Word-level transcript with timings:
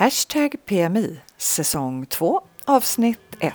Hashtag 0.00 0.54
PMI 0.66 1.20
säsong 1.36 2.06
2 2.06 2.40
avsnitt 2.64 3.18
1. 3.40 3.54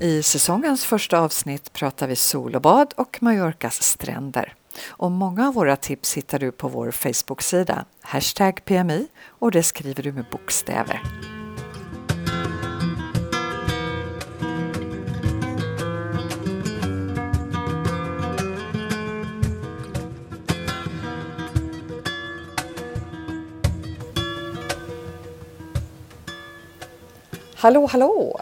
I 0.00 0.22
säsongens 0.22 0.84
första 0.84 1.20
avsnitt 1.20 1.72
pratar 1.72 2.06
vi 2.06 2.16
sol 2.16 2.54
och 2.54 2.62
bad 2.62 2.94
och 2.96 3.18
Mallorcas 3.20 3.82
stränder. 3.82 4.54
Och 4.88 5.10
många 5.10 5.48
av 5.48 5.54
våra 5.54 5.76
tips 5.76 6.16
hittar 6.16 6.38
du 6.38 6.52
på 6.52 6.68
vår 6.68 6.90
Facebook-sida, 6.90 7.84
hashtag 8.00 8.64
PMI, 8.64 9.06
och 9.26 9.50
det 9.50 9.62
skriver 9.62 10.02
du 10.02 10.12
med 10.12 10.24
bokstäver. 10.30 11.00
Hallå, 27.64 27.86
hallå! 27.86 28.40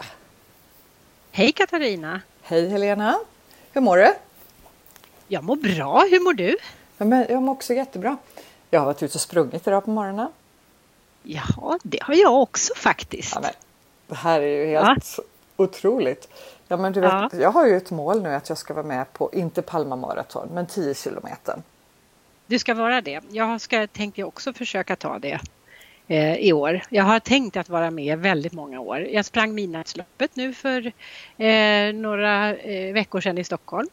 Hej 1.31 1.51
Katarina! 1.51 2.21
Hej 2.41 2.69
Helena! 2.69 3.19
Hur 3.71 3.81
mår 3.81 3.97
du? 3.97 4.13
Jag 5.27 5.43
mår 5.43 5.55
bra, 5.55 6.05
hur 6.11 6.19
mår 6.19 6.33
du? 6.33 6.57
Ja, 6.97 7.05
men 7.05 7.25
jag 7.29 7.43
mår 7.43 7.53
också 7.53 7.73
jättebra. 7.73 8.17
Jag 8.69 8.79
har 8.79 8.85
varit 8.85 9.03
ute 9.03 9.15
och 9.15 9.21
sprungit 9.21 9.67
idag 9.67 9.85
på 9.85 9.89
morgonen. 9.89 10.31
Ja, 11.23 11.79
det 11.83 11.99
har 12.01 12.13
jag 12.13 12.41
också 12.41 12.73
faktiskt. 12.75 13.35
Ja, 13.35 13.41
men, 13.41 13.51
det 14.07 14.15
här 14.15 14.41
är 14.41 14.65
ju 14.65 14.65
helt 14.65 15.17
ja. 15.17 15.23
otroligt. 15.55 16.29
Ja, 16.67 16.77
men 16.77 16.93
du 16.93 16.99
vet, 16.99 17.11
ja. 17.11 17.29
Jag 17.33 17.51
har 17.51 17.67
ju 17.67 17.77
ett 17.77 17.91
mål 17.91 18.21
nu 18.21 18.29
att 18.29 18.49
jag 18.49 18.57
ska 18.57 18.73
vara 18.73 18.85
med 18.85 19.13
på, 19.13 19.29
inte 19.33 19.61
Palma 19.61 19.95
Marathon, 19.95 20.49
men 20.53 20.65
10 20.65 20.93
kilometer. 20.93 21.61
Du 22.47 22.59
ska 22.59 22.73
vara 22.73 23.01
det. 23.01 23.21
Jag 23.29 23.61
ska, 23.61 23.87
tänkte 23.87 24.23
också 24.23 24.53
försöka 24.53 24.95
ta 24.95 25.19
det 25.19 25.39
eh, 26.07 26.35
i 26.35 26.53
år. 26.53 26.81
Jag 26.89 27.03
har 27.03 27.19
tänkt 27.19 27.57
att 27.57 27.69
vara 27.69 27.91
med 27.91 28.19
väldigt 28.19 28.53
många 28.53 28.79
år. 28.79 28.99
Jag 28.99 29.25
sprang 29.25 29.55
Midnattsloppet 29.55 30.35
nu 30.35 30.53
för 30.53 30.91
eh, 31.37 31.93
några 31.93 32.55
eh, 32.55 32.93
veckor 32.93 33.21
sedan 33.21 33.37
i 33.37 33.43
Stockholm. 33.43 33.89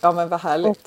Ja 0.00 0.12
men 0.12 0.28
vad 0.28 0.40
härligt. 0.40 0.68
Och, 0.68 0.78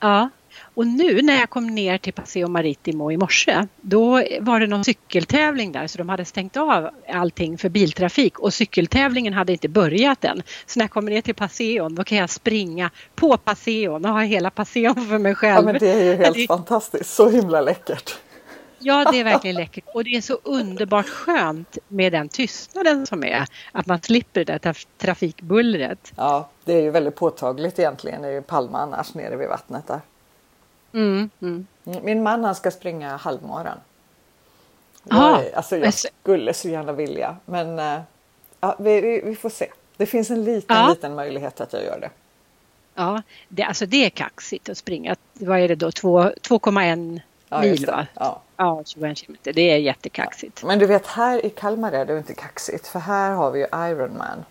ja, 0.00 0.28
och 0.74 0.86
nu 0.86 1.22
när 1.22 1.40
jag 1.40 1.50
kom 1.50 1.66
ner 1.66 1.98
till 1.98 2.12
Paseo 2.12 2.48
Maritimo 2.48 3.12
i 3.12 3.16
morse, 3.16 3.66
då 3.80 4.22
var 4.40 4.60
det 4.60 4.66
någon 4.66 4.84
cykeltävling 4.84 5.72
där 5.72 5.86
så 5.86 5.98
de 5.98 6.08
hade 6.08 6.24
stängt 6.24 6.56
av 6.56 6.90
allting 7.08 7.58
för 7.58 7.68
biltrafik 7.68 8.38
och 8.38 8.54
cykeltävlingen 8.54 9.32
hade 9.32 9.52
inte 9.52 9.68
börjat 9.68 10.24
än. 10.24 10.42
Så 10.66 10.78
när 10.78 10.84
jag 10.84 10.90
kommer 10.90 11.10
ner 11.10 11.20
till 11.20 11.34
Paseon 11.34 11.94
då 11.94 12.04
kan 12.04 12.18
jag 12.18 12.30
springa 12.30 12.90
på 13.14 13.36
Paseon 13.36 14.04
och 14.04 14.10
ha 14.10 14.20
hela 14.20 14.50
Paseon 14.50 15.08
för 15.08 15.18
mig 15.18 15.34
själv. 15.34 15.66
Ja 15.66 15.72
men 15.72 15.78
det 15.80 15.90
är 15.90 16.04
ju 16.04 16.14
helt 16.14 16.36
det... 16.36 16.46
fantastiskt, 16.46 17.14
så 17.14 17.30
himla 17.30 17.60
läckert. 17.60 18.18
Ja, 18.82 19.10
det 19.12 19.20
är 19.20 19.24
verkligen 19.24 19.56
läckert 19.56 19.84
och 19.94 20.04
det 20.04 20.16
är 20.16 20.20
så 20.20 20.38
underbart 20.42 21.08
skönt 21.08 21.78
med 21.88 22.12
den 22.12 22.28
tystnaden 22.28 23.06
som 23.06 23.24
är. 23.24 23.46
Att 23.72 23.86
man 23.86 24.02
slipper 24.02 24.44
det 24.44 24.58
där 24.62 24.76
trafikbullret. 24.98 26.12
Ja, 26.16 26.48
det 26.64 26.72
är 26.72 26.82
ju 26.82 26.90
väldigt 26.90 27.16
påtagligt 27.16 27.78
egentligen 27.78 28.24
i 28.24 28.42
Palma 28.46 28.78
annars 28.78 29.14
nere 29.14 29.36
vid 29.36 29.48
vattnet 29.48 29.86
där. 29.86 30.00
Mm, 30.92 31.30
mm. 31.40 31.66
Min 31.84 32.22
man 32.22 32.44
han 32.44 32.54
ska 32.54 32.70
springa 32.70 33.16
halvmaran. 33.16 33.78
Jag, 35.04 35.52
alltså 35.54 35.76
jag 35.76 35.94
skulle 35.94 36.54
så 36.54 36.68
gärna 36.68 36.92
vilja 36.92 37.36
men 37.44 37.78
uh, 37.78 38.00
ja, 38.60 38.76
vi, 38.78 39.20
vi, 39.24 39.36
får 39.36 39.50
se. 39.50 39.66
Det 39.96 40.06
finns 40.06 40.30
en 40.30 40.44
liten, 40.44 40.76
ja. 40.76 40.88
liten 40.88 41.14
möjlighet 41.14 41.60
att 41.60 41.72
jag 41.72 41.84
gör 41.84 42.00
det. 42.00 42.10
Ja, 42.94 43.22
det, 43.48 43.62
alltså 43.62 43.86
det 43.86 44.06
är 44.06 44.10
kaxigt 44.10 44.68
att 44.68 44.78
springa. 44.78 45.16
Vad 45.32 45.58
är 45.58 45.68
det 45.68 45.74
då? 45.74 45.88
2,1 45.88 47.20
ja, 47.52 47.60
mil 47.60 47.86
va? 47.86 48.06
Ja. 48.14 48.40
ja, 48.56 48.82
21 48.86 49.18
kilometer. 49.18 49.52
Det 49.52 49.70
är 49.70 49.76
jättekaxigt. 49.76 50.58
Ja. 50.62 50.68
Men 50.68 50.78
du 50.78 50.86
vet 50.86 51.06
här 51.06 51.46
i 51.46 51.50
Kalmar 51.50 51.92
är 51.92 52.04
det 52.04 52.18
inte 52.18 52.34
kaxigt 52.34 52.86
för 52.86 52.98
här 52.98 53.30
har 53.30 53.50
vi 53.50 53.58
ju 53.58 53.66
Ironman. 53.66 54.44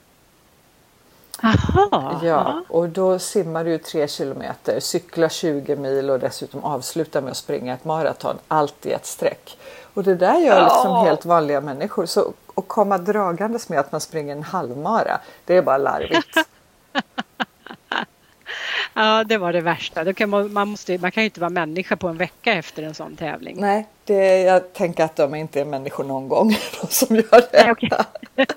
Aha, 1.44 2.20
ja, 2.24 2.64
och 2.70 2.90
då 2.90 3.20
simmar 3.20 3.64
du 3.64 3.78
3 3.78 4.08
kilometer, 4.08 4.80
cyklar 4.80 5.30
20 5.30 5.76
mil 5.76 6.10
och 6.10 6.20
dessutom 6.20 6.64
avslutar 6.64 7.22
med 7.22 7.32
att 7.32 7.38
springa 7.38 7.74
ett 7.74 7.86
maraton. 7.86 8.38
Allt 8.48 8.86
i 8.86 8.92
ett 8.92 9.06
streck. 9.06 9.58
Och 9.94 10.04
det 10.04 10.16
där 10.16 10.40
gör 10.40 10.64
liksom 10.64 10.92
oh. 10.92 11.04
helt 11.04 11.26
vanliga 11.26 11.62
människor. 11.62 12.06
Så 12.06 12.34
att 12.56 12.68
komma 12.68 12.98
dragandes 12.98 13.70
med 13.70 13.80
att 13.80 13.92
man 13.92 14.02
springer 14.02 14.36
en 14.36 14.44
halvmara, 14.44 15.20
det 15.46 15.58
är 15.58 15.62
bara 15.62 15.78
larvigt. 15.78 16.38
Ja, 18.94 19.24
det 19.24 19.38
var 19.38 19.54
det 19.54 19.62
värsta. 19.62 20.14
Kan 20.14 20.30
man, 20.30 20.54
man, 20.54 20.68
måste, 20.68 20.98
man 20.98 21.12
kan 21.12 21.24
ju 21.24 21.26
inte 21.26 21.40
vara 21.40 21.50
människa 21.50 21.96
på 21.96 22.08
en 22.08 22.18
vecka 22.18 22.54
efter 22.54 22.84
en 22.84 22.94
sån 22.94 23.16
tävling. 23.16 23.58
Nej, 23.60 23.88
det, 24.06 24.42
jag 24.42 24.74
tänker 24.74 25.04
att 25.04 25.16
de 25.16 25.36
inte 25.36 25.62
är 25.62 25.66
människor 25.66 26.04
någon 26.04 26.28
gång, 26.28 26.50
de 26.82 26.88
som 26.88 27.16
gör 27.16 27.52
det. 27.52 27.64
Nej, 27.64 27.72
okay. 27.72 27.90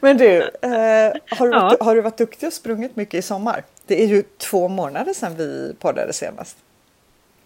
Men 0.00 0.16
du, 0.16 0.42
eh, 0.42 1.12
har, 1.38 1.46
du 1.46 1.52
ja. 1.52 1.76
har 1.80 1.94
du 1.94 2.00
varit 2.00 2.18
duktig 2.18 2.46
och 2.46 2.52
sprungit 2.52 2.96
mycket 2.96 3.14
i 3.14 3.22
sommar? 3.22 3.64
Det 3.86 4.02
är 4.02 4.06
ju 4.06 4.22
två 4.22 4.68
månader 4.68 5.12
sedan 5.12 5.36
vi 5.36 5.74
poddade 5.78 6.12
senast. 6.12 6.56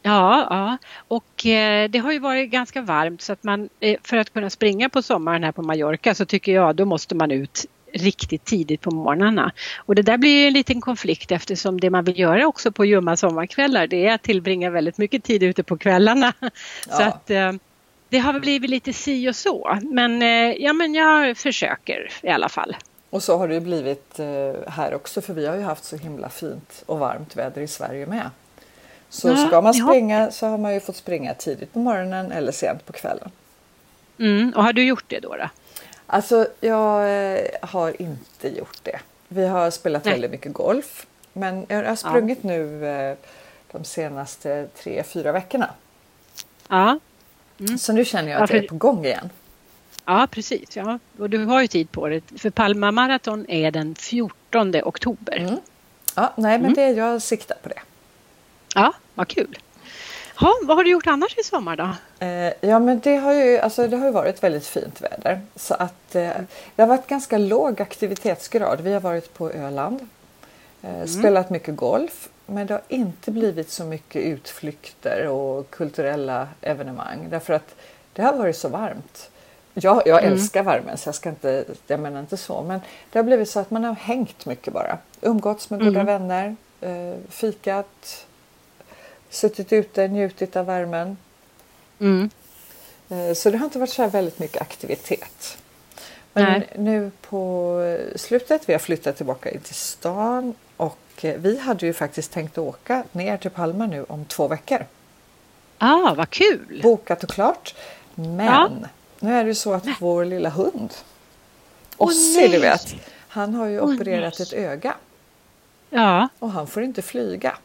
Ja, 0.03 0.47
ja. 0.51 0.79
och 1.09 1.47
eh, 1.47 1.91
det 1.91 1.99
har 1.99 2.13
ju 2.13 2.19
varit 2.19 2.51
ganska 2.51 2.83
varmt 2.83 3.23
så 3.23 3.33
att 3.33 3.45
man 3.45 3.69
eh, 3.81 3.99
för 4.03 4.17
att 4.17 4.33
kunna 4.33 4.51
springa 4.51 4.89
på 4.89 5.03
sommaren 5.03 5.45
här 5.45 5.53
på 5.53 5.63
Mallorca 5.63 6.15
så 6.15 6.25
tycker 6.25 6.53
jag 6.53 6.77
då 6.77 6.85
måste 6.85 7.15
man 7.15 7.31
ut 7.31 7.67
riktigt 7.97 8.45
tidigt 8.45 8.81
på 8.81 8.91
morgnarna. 8.91 9.53
Och 9.77 9.95
det 9.95 10.03
där 10.03 10.19
blir 10.19 10.47
en 10.47 10.53
liten 10.53 10.81
konflikt 10.81 11.33
eftersom 11.33 11.81
det 11.81 11.91
man 11.91 12.05
vill 12.05 12.19
göra 12.19 12.47
också 12.47 12.73
på 12.73 12.85
ljumma 12.85 13.17
sommarkvällar 13.17 13.87
det 13.87 14.07
är 14.07 14.15
att 14.15 14.23
tillbringa 14.23 14.71
väldigt 14.71 14.99
mycket 14.99 15.25
tid 15.25 15.43
ute 15.43 15.63
på 15.63 15.79
kvällarna. 15.79 16.33
Ja. 16.41 16.51
Så 16.97 17.03
att 17.03 17.31
eh, 17.31 17.53
det 18.09 18.19
har 18.19 18.41
blivit 18.41 18.71
lite 18.71 18.93
si 18.93 19.29
och 19.31 19.37
så. 19.37 19.79
Men, 19.83 20.23
eh, 20.23 20.29
ja, 20.59 20.73
men 20.73 20.95
jag 20.95 21.37
försöker 21.37 22.11
i 22.23 22.29
alla 22.29 22.49
fall. 22.49 22.77
Och 23.11 23.23
så 23.23 23.39
har 23.39 23.49
det 23.49 23.61
blivit 23.61 24.19
eh, 24.19 24.53
här 24.67 24.95
också 24.95 25.21
för 25.21 25.35
vi 25.35 25.47
har 25.47 25.57
ju 25.57 25.63
haft 25.63 25.85
så 25.85 25.97
himla 25.97 26.29
fint 26.29 26.83
och 26.87 26.99
varmt 26.99 27.37
väder 27.37 27.63
i 27.63 27.69
Sverige 27.69 28.07
med. 28.07 28.31
Så 29.09 29.29
ja, 29.29 29.37
ska 29.37 29.61
man 29.61 29.75
springa 29.75 30.31
så 30.31 30.47
har 30.47 30.59
man 30.59 30.75
ju 30.75 30.81
fått 30.81 30.97
springa 30.97 31.35
tidigt 31.35 31.73
på 31.73 31.79
morgonen 31.79 32.33
eller 32.33 32.53
sent 32.53 32.87
på 32.87 32.93
kvällen. 32.93 33.31
Mm, 34.19 34.53
och 34.57 34.65
har 34.65 34.73
du 34.73 34.85
gjort 34.85 35.05
det 35.09 35.21
då? 35.21 35.37
då? 35.37 35.49
Alltså 36.07 36.49
jag 36.61 37.11
eh, 37.37 37.45
har 37.63 38.03
inte 38.03 38.49
gjort 38.49 38.79
det. 38.83 39.01
Vi 39.29 39.47
har 39.47 39.71
spelat 39.71 40.05
Nej. 40.05 40.15
väldigt 40.15 40.31
mycket 40.31 40.53
golf. 40.53 41.07
Men 41.33 41.67
jag 41.69 41.85
har 41.85 41.97
sprungit 41.97 42.39
ja. 42.43 42.49
nu 42.49 42.87
eh, 42.87 43.17
de 43.73 43.85
senaste 43.85 44.69
tre, 44.83 45.03
fyra 45.03 45.33
veckorna. 45.33 45.71
Ja. 46.69 46.99
Mm. 47.61 47.79
Så 47.79 47.93
nu 47.93 48.05
känner 48.05 48.31
jag 48.33 48.43
att 48.43 48.51
jag 48.51 48.65
är 48.65 48.69
på 48.69 48.75
gång 48.75 49.05
igen. 49.05 49.31
Ja 50.05 50.29
precis, 50.31 50.77
ja. 50.77 50.99
och 51.19 51.31
du 51.31 51.45
har 51.45 51.61
ju 51.61 51.67
tid 51.67 51.93
på 51.93 52.09
det. 52.09 52.21
För 52.39 52.51
Palma 52.51 52.91
Marathon 52.91 53.51
är 53.51 53.71
den 53.71 53.95
14 53.95 54.75
oktober. 54.75 55.37
Mm. 55.37 55.57
Ja, 56.15 56.33
nej 56.37 56.59
men 56.59 56.73
mm. 56.73 56.75
det, 56.75 56.91
jag 56.91 57.23
siktar 57.23 57.57
på 57.63 57.69
det. 57.69 57.81
Ja, 58.75 58.93
vad 59.15 59.29
kul. 59.29 59.59
Ha, 60.41 60.55
vad 60.63 60.77
har 60.77 60.85
du 60.85 60.91
gjort 60.91 61.07
annars 61.07 61.39
i 61.39 61.43
sommar 61.43 61.77
då? 61.77 61.91
Eh, 62.27 62.53
ja 62.61 62.79
men 62.79 63.01
det 63.01 63.17
har 63.17 63.33
ju 63.33 63.59
alltså, 63.59 63.89
det 63.89 63.97
har 63.97 64.07
ju 64.07 64.13
varit 64.13 64.43
väldigt 64.43 64.67
fint 64.67 65.01
väder. 65.01 65.41
Så 65.57 65.75
att 65.75 66.15
eh, 66.15 66.31
det 66.77 66.83
har 66.83 66.87
varit 66.87 67.07
ganska 67.07 67.39
låg 67.39 67.83
aktivitetsgrad. 67.83 68.81
Vi 68.81 68.93
har 68.93 69.01
varit 69.01 69.35
på 69.35 69.51
Öland. 69.51 70.09
Eh, 70.83 70.95
mm. 70.95 71.09
Spelat 71.09 71.51
mycket 71.51 71.77
golf. 71.77 72.29
Men 72.47 72.67
det 72.67 72.75
har 72.75 72.83
inte 72.89 73.31
blivit 73.31 73.71
så 73.71 73.85
mycket 73.85 74.23
utflykter 74.23 75.29
och 75.29 75.71
kulturella 75.71 76.49
evenemang. 76.61 77.27
Därför 77.31 77.53
att 77.53 77.75
det 78.13 78.23
har 78.23 78.33
varit 78.33 78.57
så 78.57 78.69
varmt. 78.69 79.31
Jag, 79.75 80.03
jag 80.07 80.23
mm. 80.23 80.33
älskar 80.33 80.63
värmen 80.63 80.99
så 80.99 81.09
jag 81.09 81.15
ska 81.15 81.29
inte, 81.29 81.65
jag 81.87 82.01
menar 82.01 82.21
inte 82.21 82.37
så. 82.37 82.63
Men 82.63 82.81
det 83.13 83.19
har 83.19 83.25
blivit 83.25 83.51
så 83.51 83.61
att 83.61 83.71
man 83.71 83.85
har 83.85 83.95
hängt 83.95 84.47
mycket 84.47 84.73
bara. 84.73 84.99
Umgåtts 85.21 85.71
med 85.71 85.81
goda 85.81 86.01
mm. 86.01 86.07
vänner, 86.07 86.57
eh, 86.81 87.19
fikat, 87.31 88.27
suttit 89.31 89.73
ute, 89.73 90.09
njutit 90.09 90.57
av 90.57 90.67
värmen. 90.67 91.17
Mm. 92.01 92.31
Eh, 93.09 93.35
så 93.35 93.51
det 93.51 93.59
har 93.59 93.65
inte 93.65 93.79
varit 93.79 93.91
så 93.91 94.03
här 94.03 94.11
väldigt 94.11 94.39
mycket 94.39 94.63
aktivitet. 94.63 95.59
Men 96.33 96.45
Nej. 96.45 96.69
nu 96.79 97.11
på 97.21 97.81
slutet, 98.17 98.69
vi 98.69 98.73
har 98.73 98.81
flyttat 98.81 99.17
tillbaka 99.17 99.51
in 99.51 99.61
till 99.61 99.75
stan 99.75 100.55
och 100.77 100.99
eh, 101.23 101.35
vi 101.39 101.59
hade 101.59 101.87
ju 101.87 101.93
faktiskt 101.93 102.33
tänkt 102.33 102.59
åka 102.59 103.05
ner 103.13 103.37
till 103.37 103.51
Palma 103.51 103.87
nu 103.87 104.05
om 104.09 104.25
två 104.25 104.49
veckor. 104.49 104.87
Ah, 105.79 106.15
vad 106.15 106.31
kul! 106.31 106.81
Bokat 106.83 107.25
och 107.25 107.31
klart. 107.31 107.75
Men 108.15 108.47
ja. 108.47 108.71
nu 109.21 109.35
är 109.35 109.45
det 109.45 109.55
så 109.55 109.73
att 109.73 109.87
vår 110.01 110.25
lilla 110.25 110.49
hund 110.49 110.95
Ossi, 111.97 112.47
oh, 112.47 112.51
du 112.51 112.59
vet, 112.59 112.95
han 113.29 113.55
har 113.55 113.67
ju 113.67 113.81
oh, 113.81 113.95
opererat 113.95 114.39
nej. 114.39 114.49
ett 114.49 114.53
öga. 114.53 114.95
Ja. 115.91 116.29
Och 116.39 116.51
han 116.51 116.67
får 116.67 116.83
inte 116.83 117.03
flyga. 117.03 117.59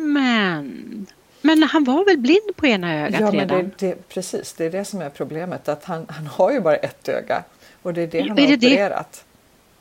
Men, 0.00 1.06
men 1.40 1.62
han 1.62 1.84
var 1.84 2.04
väl 2.04 2.18
blind 2.18 2.56
på 2.56 2.66
ena 2.66 2.94
ögat 2.94 3.20
ja, 3.20 3.30
redan? 3.30 3.56
Men 3.56 3.72
det, 3.78 3.86
det, 3.86 4.08
precis, 4.08 4.52
det 4.52 4.64
är 4.64 4.70
det 4.70 4.84
som 4.84 5.00
är 5.00 5.10
problemet. 5.10 5.68
Att 5.68 5.84
han, 5.84 6.06
han 6.08 6.26
har 6.26 6.52
ju 6.52 6.60
bara 6.60 6.76
ett 6.76 7.08
öga 7.08 7.44
och 7.82 7.94
det 7.94 8.02
är 8.02 8.06
det 8.06 8.20
han 8.20 8.38
är 8.38 8.42
har 8.42 8.56
det 8.56 8.56
opererat. 8.56 9.24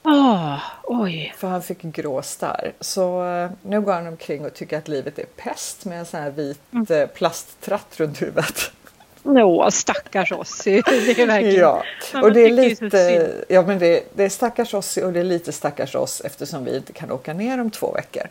Oh, 0.03 0.59
oj. 0.83 1.33
För 1.37 1.47
han 1.47 1.61
fick 1.61 1.81
grå 1.81 2.21
starr. 2.21 2.73
Så 2.79 3.23
uh, 3.23 3.51
nu 3.61 3.81
går 3.81 3.93
han 3.93 4.07
omkring 4.07 4.45
och 4.45 4.53
tycker 4.53 4.77
att 4.77 4.87
livet 4.87 5.19
är 5.19 5.25
pest 5.25 5.85
med 5.85 5.99
en 5.99 6.05
sån 6.05 6.19
här 6.19 6.31
vit 6.31 6.59
mm. 6.71 6.85
uh, 6.91 7.07
plasttratt 7.07 7.99
runt 7.99 8.21
huvudet. 8.21 8.71
Åh, 9.23 9.69
stackars 9.69 10.31
Ossi. 10.31 10.81
Det 10.85 11.21
är 11.21 11.27
verkligen... 11.27 11.59
Ja, 11.59 11.83
och 12.23 12.33
det 12.33 12.41
är 12.41 12.51
lite... 12.51 13.31
Ja, 13.49 13.61
men 13.61 13.79
det, 13.79 14.03
det 14.15 14.23
är 14.23 14.29
stackars 14.29 14.73
Ossi 14.73 15.03
och 15.03 15.13
det 15.13 15.19
är 15.19 15.23
lite 15.23 15.51
stackars 15.51 15.95
oss 15.95 16.21
eftersom 16.25 16.65
vi 16.65 16.77
inte 16.77 16.93
kan 16.93 17.11
åka 17.11 17.33
ner 17.33 17.61
om 17.61 17.71
två 17.71 17.91
veckor. 17.91 18.23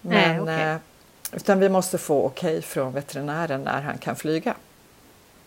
Men, 0.00 0.12
Nej, 0.12 0.40
okay. 0.40 0.76
Utan 1.32 1.60
vi 1.60 1.68
måste 1.68 1.98
få 1.98 2.24
okej 2.24 2.50
okay 2.50 2.62
från 2.62 2.92
veterinären 2.92 3.62
när 3.62 3.80
han 3.80 3.98
kan 3.98 4.16
flyga. 4.16 4.54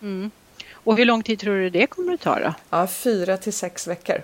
Mm. 0.01 0.31
Och 0.74 0.97
hur 0.97 1.06
lång 1.06 1.24
tid 1.24 1.39
tror 1.39 1.56
du 1.56 1.69
det 1.69 1.88
kommer 1.88 2.13
att 2.13 2.21
ta 2.21 2.39
då? 2.39 2.53
Ja, 2.69 2.88
fyra 2.88 3.38
till 3.38 3.53
sex 3.53 3.88
veckor. 3.88 4.21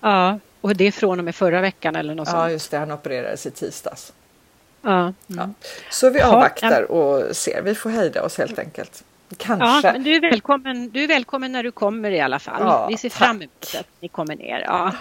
Ja, 0.00 0.38
och 0.60 0.76
det 0.76 0.84
är 0.84 0.92
från 0.92 1.18
och 1.18 1.24
med 1.24 1.34
förra 1.34 1.60
veckan 1.60 1.96
eller 1.96 2.14
något 2.14 2.28
ja, 2.28 2.32
sånt? 2.32 2.44
Ja, 2.44 2.50
just 2.50 2.70
det. 2.70 2.78
Han 2.78 2.92
opererades 2.92 3.46
i 3.46 3.50
tisdags. 3.50 4.12
Ja. 4.82 5.00
Mm. 5.00 5.14
ja. 5.26 5.48
Så 5.90 6.10
vi 6.10 6.20
avvaktar 6.20 6.82
och 6.82 7.36
ser. 7.36 7.62
Vi 7.62 7.74
får 7.74 7.90
hejda 7.90 8.22
oss 8.22 8.38
helt 8.38 8.58
enkelt. 8.58 9.04
Kanske. 9.36 9.88
Ja, 9.88 9.92
men 9.92 10.02
du 10.02 10.14
är, 10.14 10.20
välkommen, 10.20 10.90
du 10.90 11.04
är 11.04 11.08
välkommen 11.08 11.52
när 11.52 11.62
du 11.62 11.70
kommer 11.70 12.10
i 12.10 12.20
alla 12.20 12.38
fall. 12.38 12.62
Ja, 12.62 12.86
vi 12.86 12.96
ser 12.96 13.08
tack. 13.08 13.18
fram 13.18 13.36
emot 13.36 13.74
att 13.80 13.86
ni 14.00 14.08
kommer 14.08 14.36
ner. 14.36 14.60
Ja. 14.60 14.92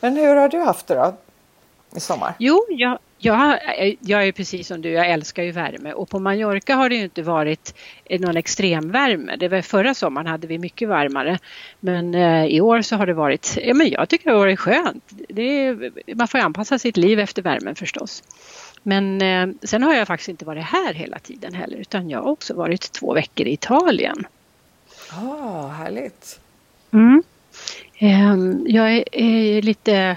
Men 0.00 0.16
hur 0.16 0.36
har 0.36 0.48
du 0.48 0.60
haft 0.60 0.86
det 0.86 0.94
då? 0.94 1.16
I 1.96 2.00
sommar? 2.00 2.34
Jo, 2.38 2.66
jag, 2.68 2.98
jag, 3.18 3.58
jag 4.00 4.26
är 4.26 4.32
precis 4.32 4.66
som 4.68 4.82
du, 4.82 4.90
jag 4.90 5.10
älskar 5.10 5.42
ju 5.42 5.50
värme 5.50 5.92
och 5.92 6.08
på 6.08 6.18
Mallorca 6.18 6.74
har 6.74 6.88
det 6.88 6.96
ju 6.96 7.02
inte 7.02 7.22
varit 7.22 7.74
någon 8.10 8.36
extremvärme. 8.36 9.36
Det 9.36 9.48
var 9.48 9.62
förra 9.62 9.94
sommaren 9.94 10.26
hade 10.26 10.46
vi 10.46 10.58
mycket 10.58 10.88
varmare 10.88 11.38
men 11.80 12.14
eh, 12.14 12.44
i 12.44 12.60
år 12.60 12.82
så 12.82 12.96
har 12.96 13.06
det 13.06 13.14
varit, 13.14 13.58
ja 13.62 13.74
men 13.74 13.90
jag 13.90 14.08
tycker 14.08 14.24
det 14.30 14.36
har 14.36 14.40
varit 14.40 14.58
skönt. 14.58 15.12
Det 15.28 15.42
är, 15.42 15.92
man 16.14 16.28
får 16.28 16.38
anpassa 16.38 16.78
sitt 16.78 16.96
liv 16.96 17.20
efter 17.20 17.42
värmen 17.42 17.74
förstås. 17.74 18.22
Men 18.82 19.22
eh, 19.22 19.48
sen 19.62 19.82
har 19.82 19.94
jag 19.94 20.06
faktiskt 20.06 20.28
inte 20.28 20.44
varit 20.44 20.64
här 20.64 20.94
hela 20.94 21.18
tiden 21.18 21.54
heller 21.54 21.76
utan 21.76 22.10
jag 22.10 22.22
har 22.22 22.30
också 22.30 22.54
varit 22.54 22.92
två 22.92 23.14
veckor 23.14 23.46
i 23.46 23.52
Italien. 23.52 24.26
Ja, 25.10 25.16
oh, 25.22 25.68
härligt. 25.68 26.40
Mm. 26.92 27.22
Eh, 27.98 28.36
jag 28.74 28.96
är, 28.96 29.04
är 29.12 29.62
lite 29.62 30.16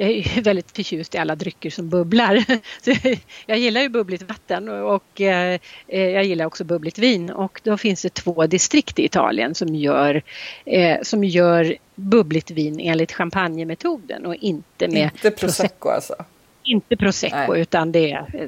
jag 0.00 0.10
är 0.10 0.42
väldigt 0.42 0.70
förtjust 0.76 1.14
i 1.14 1.18
alla 1.18 1.34
drycker 1.34 1.70
som 1.70 1.88
bubblar. 1.88 2.44
Så 2.84 3.18
jag 3.46 3.58
gillar 3.58 3.80
ju 3.80 3.88
bubbligt 3.88 4.22
vatten 4.22 4.68
och 4.68 5.20
eh, 5.20 5.60
jag 5.86 6.24
gillar 6.24 6.44
också 6.44 6.64
bubbligt 6.64 6.98
vin 6.98 7.30
och 7.30 7.60
då 7.64 7.76
finns 7.76 8.02
det 8.02 8.14
två 8.14 8.46
distrikt 8.46 8.98
i 8.98 9.04
Italien 9.04 9.54
som 9.54 9.74
gör, 9.74 10.22
eh, 10.64 11.02
som 11.02 11.24
gör 11.24 11.76
bubbligt 11.94 12.50
vin 12.50 12.80
enligt 12.80 13.12
champagnemetoden 13.12 14.26
och 14.26 14.34
inte 14.34 14.88
med 14.88 15.10
Inte 15.14 15.30
prosecco 15.30 15.88
alltså? 15.88 16.14
Inte 16.70 16.96
prosecco 16.96 17.52
Nej. 17.52 17.60
utan 17.60 17.92
det 17.92 18.12
är, 18.12 18.46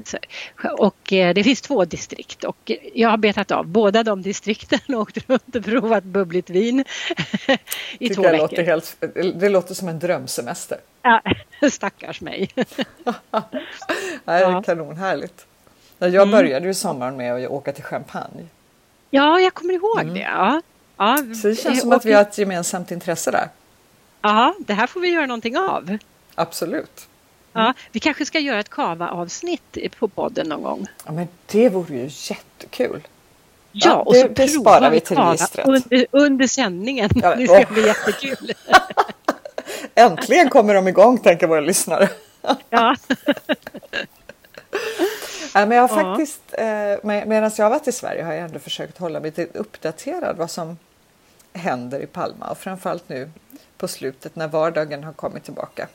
och 0.78 1.12
eh, 1.12 1.34
det 1.34 1.44
finns 1.44 1.60
två 1.60 1.84
distrikt 1.84 2.44
och 2.44 2.72
jag 2.94 3.08
har 3.08 3.16
betat 3.16 3.50
av 3.50 3.66
båda 3.66 4.02
de 4.02 4.22
distrikten 4.22 4.94
och 4.94 5.00
åkt 5.00 5.28
runt 5.28 5.56
och 5.56 5.64
provat 5.64 6.04
bubbligt 6.04 6.50
vin 6.50 6.84
i 7.98 8.08
två 8.08 8.22
veckor. 8.22 8.38
Låter 8.38 8.62
helt, 8.62 9.04
det 9.34 9.48
låter 9.48 9.74
som 9.74 9.88
en 9.88 9.98
drömsemester. 9.98 10.78
Ja, 11.02 11.22
stackars 11.70 12.20
mig. 12.20 12.50
det 12.54 12.64
är 14.24 14.62
kanonhärligt. 14.62 15.46
Jag 15.98 16.14
mm. 16.14 16.30
började 16.30 16.66
ju 16.66 16.74
sommaren 16.74 17.16
med 17.16 17.34
att 17.34 17.50
åka 17.50 17.72
till 17.72 17.84
Champagne. 17.84 18.46
Ja, 19.10 19.40
jag 19.40 19.54
kommer 19.54 19.74
ihåg 19.74 20.00
mm. 20.00 20.14
det. 20.14 20.20
Ja. 20.20 20.62
Ja, 20.96 21.16
Så 21.42 21.48
det 21.48 21.56
känns 21.56 21.80
som 21.80 21.92
att 21.92 22.04
vi 22.04 22.12
har 22.12 22.22
ett 22.22 22.38
gemensamt 22.38 22.90
intresse 22.90 23.30
där. 23.30 23.48
Ja, 24.22 24.54
det 24.58 24.74
här 24.74 24.86
får 24.86 25.00
vi 25.00 25.08
göra 25.08 25.26
någonting 25.26 25.58
av. 25.58 25.98
Absolut. 26.34 27.08
Ja, 27.52 27.74
vi 27.92 28.00
kanske 28.00 28.26
ska 28.26 28.38
göra 28.38 28.60
ett 28.60 28.70
kava-avsnitt 28.70 29.78
på 29.98 30.08
podden 30.08 30.48
någon 30.48 30.62
gång. 30.62 30.86
Ja, 31.06 31.12
men 31.12 31.28
det 31.46 31.68
vore 31.68 31.94
ju 31.94 32.10
jättekul. 32.12 33.00
Ja, 33.72 33.90
ja 33.90 33.96
och 33.96 34.14
det, 34.14 34.20
så 34.20 34.28
det 34.28 34.48
sparar 34.48 34.90
vi 34.90 35.00
till 35.00 35.16
registret. 35.16 35.66
Under, 35.66 36.06
under 36.10 36.46
sändningen. 36.46 37.10
Ja, 37.14 37.34
det 37.34 37.46
ska 37.46 37.74
bli 37.74 37.86
jättekul. 37.86 38.52
Äntligen 39.94 40.48
kommer 40.48 40.74
de 40.74 40.88
igång, 40.88 41.18
tänker 41.18 41.46
våra 41.46 41.60
lyssnare. 41.60 42.08
Ja. 42.42 42.56
ja 45.54 45.66
men 45.66 45.70
jag 45.70 45.88
har 45.88 46.02
faktiskt, 46.02 46.42
eh, 46.52 46.64
medan 47.02 47.50
jag 47.56 47.64
har 47.64 47.70
varit 47.70 47.88
i 47.88 47.92
Sverige 47.92 48.22
har 48.22 48.32
jag 48.32 48.44
ändå 48.44 48.58
försökt 48.58 48.98
hålla 48.98 49.20
mig 49.20 49.32
uppdaterad 49.54 50.36
vad 50.36 50.50
som 50.50 50.78
händer 51.52 52.00
i 52.00 52.06
Palma 52.06 52.50
och 52.50 52.58
framförallt 52.58 53.08
nu 53.08 53.30
på 53.76 53.88
slutet 53.88 54.36
när 54.36 54.48
vardagen 54.48 55.04
har 55.04 55.12
kommit 55.12 55.44
tillbaka. 55.44 55.88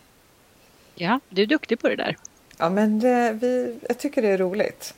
Ja, 0.99 1.19
du 1.29 1.41
är 1.41 1.45
duktig 1.45 1.79
på 1.79 1.89
det 1.89 1.95
där. 1.95 2.17
Ja, 2.57 2.69
men 2.69 2.99
det, 2.99 3.37
vi, 3.41 3.79
jag 3.87 3.97
tycker 3.97 4.21
det 4.21 4.27
är 4.27 4.37
roligt. 4.37 4.93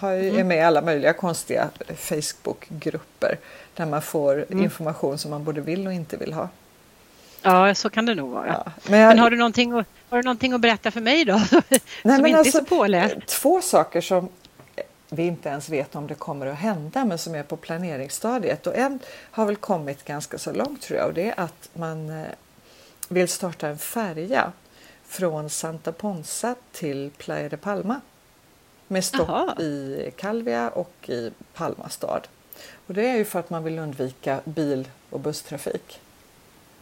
Jag 0.00 0.18
är 0.18 0.30
mm. 0.30 0.48
med 0.48 0.56
i 0.56 0.60
alla 0.60 0.82
möjliga 0.82 1.12
konstiga 1.12 1.70
Facebookgrupper 1.96 3.38
där 3.74 3.86
man 3.86 4.02
får 4.02 4.46
mm. 4.50 4.64
information 4.64 5.18
som 5.18 5.30
man 5.30 5.44
både 5.44 5.60
vill 5.60 5.86
och 5.86 5.92
inte 5.92 6.16
vill 6.16 6.32
ha. 6.32 6.48
Ja, 7.42 7.74
så 7.74 7.90
kan 7.90 8.06
det 8.06 8.14
nog 8.14 8.30
vara. 8.30 8.46
Ja, 8.46 8.72
men, 8.88 9.00
jag... 9.00 9.08
men, 9.08 9.18
har, 9.18 9.30
du 9.30 9.36
någonting 9.36 9.72
att, 9.72 9.86
har 10.08 10.16
du 10.18 10.22
någonting 10.22 10.52
att 10.52 10.60
berätta 10.60 10.90
för 10.90 11.00
mig 11.00 11.24
då? 11.24 11.38
som 11.48 11.62
Nej, 12.02 12.18
inte 12.18 12.38
alltså, 12.38 12.58
är 12.58 12.62
så 12.62 12.64
påläst? 12.64 13.26
Två 13.26 13.60
saker 13.60 14.00
som 14.00 14.28
vi 15.08 15.22
inte 15.22 15.48
ens 15.48 15.68
vet 15.68 15.96
om 15.96 16.06
det 16.06 16.14
kommer 16.14 16.46
att 16.46 16.58
hända 16.58 17.04
men 17.04 17.18
som 17.18 17.34
är 17.34 17.42
på 17.42 17.56
planeringsstadiet. 17.56 18.66
Och 18.66 18.76
en 18.76 18.98
har 19.30 19.46
väl 19.46 19.56
kommit 19.56 20.04
ganska 20.04 20.38
så 20.38 20.52
långt 20.52 20.82
tror 20.82 20.98
jag 20.98 21.08
och 21.08 21.14
det 21.14 21.28
är 21.28 21.40
att 21.40 21.68
man 21.72 22.10
eh, 22.10 22.26
vill 23.08 23.28
starta 23.28 23.68
en 23.68 23.78
färja 23.78 24.52
från 25.08 25.50
Santa 25.50 25.92
Ponsa 25.92 26.54
till 26.72 27.10
Playa 27.16 27.48
de 27.48 27.56
Palma 27.56 28.00
med 28.88 29.04
stopp 29.04 29.28
Aha. 29.28 29.60
i 29.60 30.10
Calvia 30.16 30.70
och 30.70 30.94
i 31.06 31.30
Palma 31.54 31.88
stad. 31.88 32.28
Och 32.86 32.94
det 32.94 33.08
är 33.08 33.16
ju 33.16 33.24
för 33.24 33.38
att 33.38 33.50
man 33.50 33.64
vill 33.64 33.78
undvika 33.78 34.40
bil 34.44 34.88
och 35.10 35.20
busstrafik. 35.20 36.00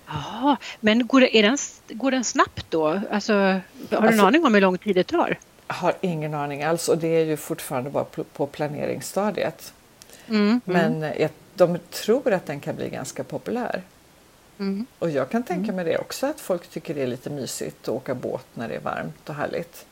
Ja, 0.06 0.56
men 0.80 1.06
går, 1.06 1.20
det, 1.20 1.42
den, 1.42 1.58
går 1.88 2.10
den 2.10 2.24
snabbt 2.24 2.66
då? 2.70 3.00
Alltså, 3.10 3.32
har 3.32 3.62
du 3.88 3.96
alltså, 3.96 4.12
en 4.12 4.20
aning 4.20 4.44
om 4.44 4.54
hur 4.54 4.60
lång 4.60 4.78
tid 4.78 4.96
det 4.96 5.04
tar? 5.04 5.38
Har 5.66 5.94
ingen 6.00 6.34
aning 6.34 6.62
alls 6.62 6.88
och 6.88 6.98
det 6.98 7.08
är 7.08 7.24
ju 7.24 7.36
fortfarande 7.36 7.90
bara 7.90 8.04
på 8.32 8.46
planeringsstadiet. 8.46 9.72
Mm, 10.28 10.60
Men 10.64 11.02
mm. 11.02 11.28
de 11.54 11.78
tror 11.90 12.32
att 12.32 12.46
den 12.46 12.60
kan 12.60 12.76
bli 12.76 12.88
ganska 12.88 13.24
populär. 13.24 13.82
Mm. 14.58 14.86
Och 14.98 15.10
jag 15.10 15.30
kan 15.30 15.42
tänka 15.42 15.72
mm. 15.72 15.76
mig 15.76 15.84
det 15.84 15.98
också 15.98 16.26
att 16.26 16.40
folk 16.40 16.66
tycker 16.70 16.94
det 16.94 17.02
är 17.02 17.06
lite 17.06 17.30
mysigt 17.30 17.82
att 17.82 17.88
åka 17.88 18.14
båt 18.14 18.46
när 18.54 18.68
det 18.68 18.74
är 18.74 18.80
varmt 18.80 19.28
och 19.28 19.34
härligt. 19.34 19.86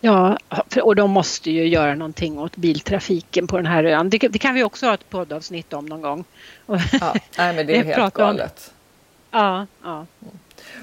Ja, 0.00 0.38
och 0.82 0.96
de 0.96 1.10
måste 1.10 1.50
ju 1.50 1.68
göra 1.68 1.94
någonting 1.94 2.38
åt 2.38 2.56
biltrafiken 2.56 3.46
på 3.46 3.56
den 3.56 3.66
här 3.66 3.84
ön. 3.84 4.10
Det, 4.10 4.18
det 4.18 4.38
kan 4.38 4.54
vi 4.54 4.64
också 4.64 4.86
ha 4.86 4.94
ett 4.94 5.10
poddavsnitt 5.10 5.72
om 5.72 5.86
någon 5.86 6.02
gång. 6.02 6.24
Ja, 6.66 7.14
nej, 7.38 7.56
men 7.56 7.66
det 7.66 7.76
är 7.76 7.84
helt 7.96 8.14
galet. 8.14 8.72
Om... 9.30 9.40
Ja, 9.40 9.66
ja. 9.82 10.06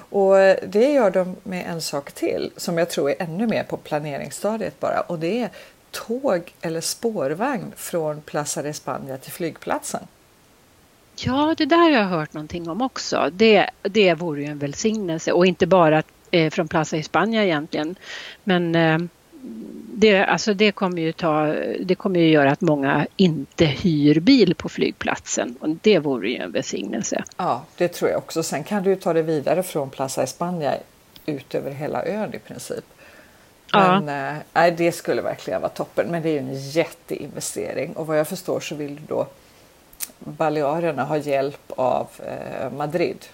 Och 0.10 0.40
eh, 0.40 0.58
det 0.68 0.92
gör 0.92 1.12
de 1.12 1.36
med 1.44 1.66
en 1.70 1.82
sak 1.82 2.12
till 2.12 2.52
som 2.58 2.78
jag 2.78 2.90
tror 2.90 3.10
är 3.10 3.16
ännu 3.20 3.48
mer 3.48 3.64
på 3.64 3.78
planeringsstadiet 3.78 4.80
bara 4.80 5.00
och 5.00 5.20
det 5.20 5.42
är 5.42 5.50
tåg 5.92 6.54
eller 6.62 6.82
spårvagn 6.82 7.74
från 7.76 8.22
Plaza 8.22 8.62
de 8.62 8.70
España 8.70 9.18
till 9.18 9.32
flygplatsen. 9.32 10.08
Ja, 11.16 11.56
det 11.58 11.66
där 11.66 11.78
har 11.78 11.90
jag 11.90 12.06
hört 12.06 12.34
någonting 12.34 12.70
om 12.70 12.82
också. 12.82 13.30
Det, 13.34 13.70
det 13.82 14.14
vore 14.14 14.42
ju 14.42 14.48
en 14.48 14.60
välsignelse 14.60 15.32
och 15.32 15.46
inte 15.46 15.68
bara 15.68 16.04
eh, 16.32 16.50
från 16.50 16.68
Plaza 16.68 16.96
Hispania 16.96 17.44
egentligen. 17.44 17.96
Men 18.44 18.76
eh, 18.76 18.98
det, 19.94 20.24
alltså 20.24 20.54
det, 20.54 20.72
kommer 20.72 21.02
ju 21.02 21.12
ta, 21.12 21.46
det 21.80 21.96
kommer 21.96 22.20
ju 22.20 22.30
göra 22.30 22.52
att 22.52 22.62
många 22.62 23.08
inte 23.16 23.66
hyr 23.66 24.20
bil 24.20 24.56
på 24.56 24.70
flygplatsen 24.70 25.56
och 25.60 25.70
det 25.82 26.00
vore 26.00 26.30
ju 26.30 26.36
en 26.36 26.52
välsignelse. 26.52 27.24
Ja, 27.38 27.66
det 27.78 27.88
tror 27.88 28.10
jag 28.12 28.18
också. 28.18 28.44
Sen 28.44 28.64
kan 28.64 28.84
du 28.84 28.96
ta 28.96 29.14
det 29.14 29.22
vidare 29.22 29.64
från 29.64 29.90
Plaza 29.90 30.26
España 30.26 30.74
ut 31.26 31.56
över 31.56 31.72
hela 31.72 32.06
ön 32.06 32.34
i 32.34 32.40
princip. 32.40 32.86
Men 33.74 34.08
ja. 34.54 34.66
eh, 34.66 34.76
det 34.76 34.92
skulle 34.92 35.22
verkligen 35.22 35.62
vara 35.62 35.72
toppen. 35.72 36.08
Men 36.08 36.22
det 36.22 36.30
är 36.30 36.34
ju 36.34 36.40
en 36.40 36.70
jätteinvestering 36.70 37.94
och 37.94 38.08
vad 38.08 38.20
jag 38.20 38.28
förstår 38.28 38.60
så 38.60 38.76
vill 38.76 38.96
du 38.96 39.02
då 39.08 39.28
Balearerna 40.20 41.06
har 41.06 41.18
hjälp 41.18 41.72
av 41.76 42.08
eh, 42.20 42.72
Madrid. 42.72 43.26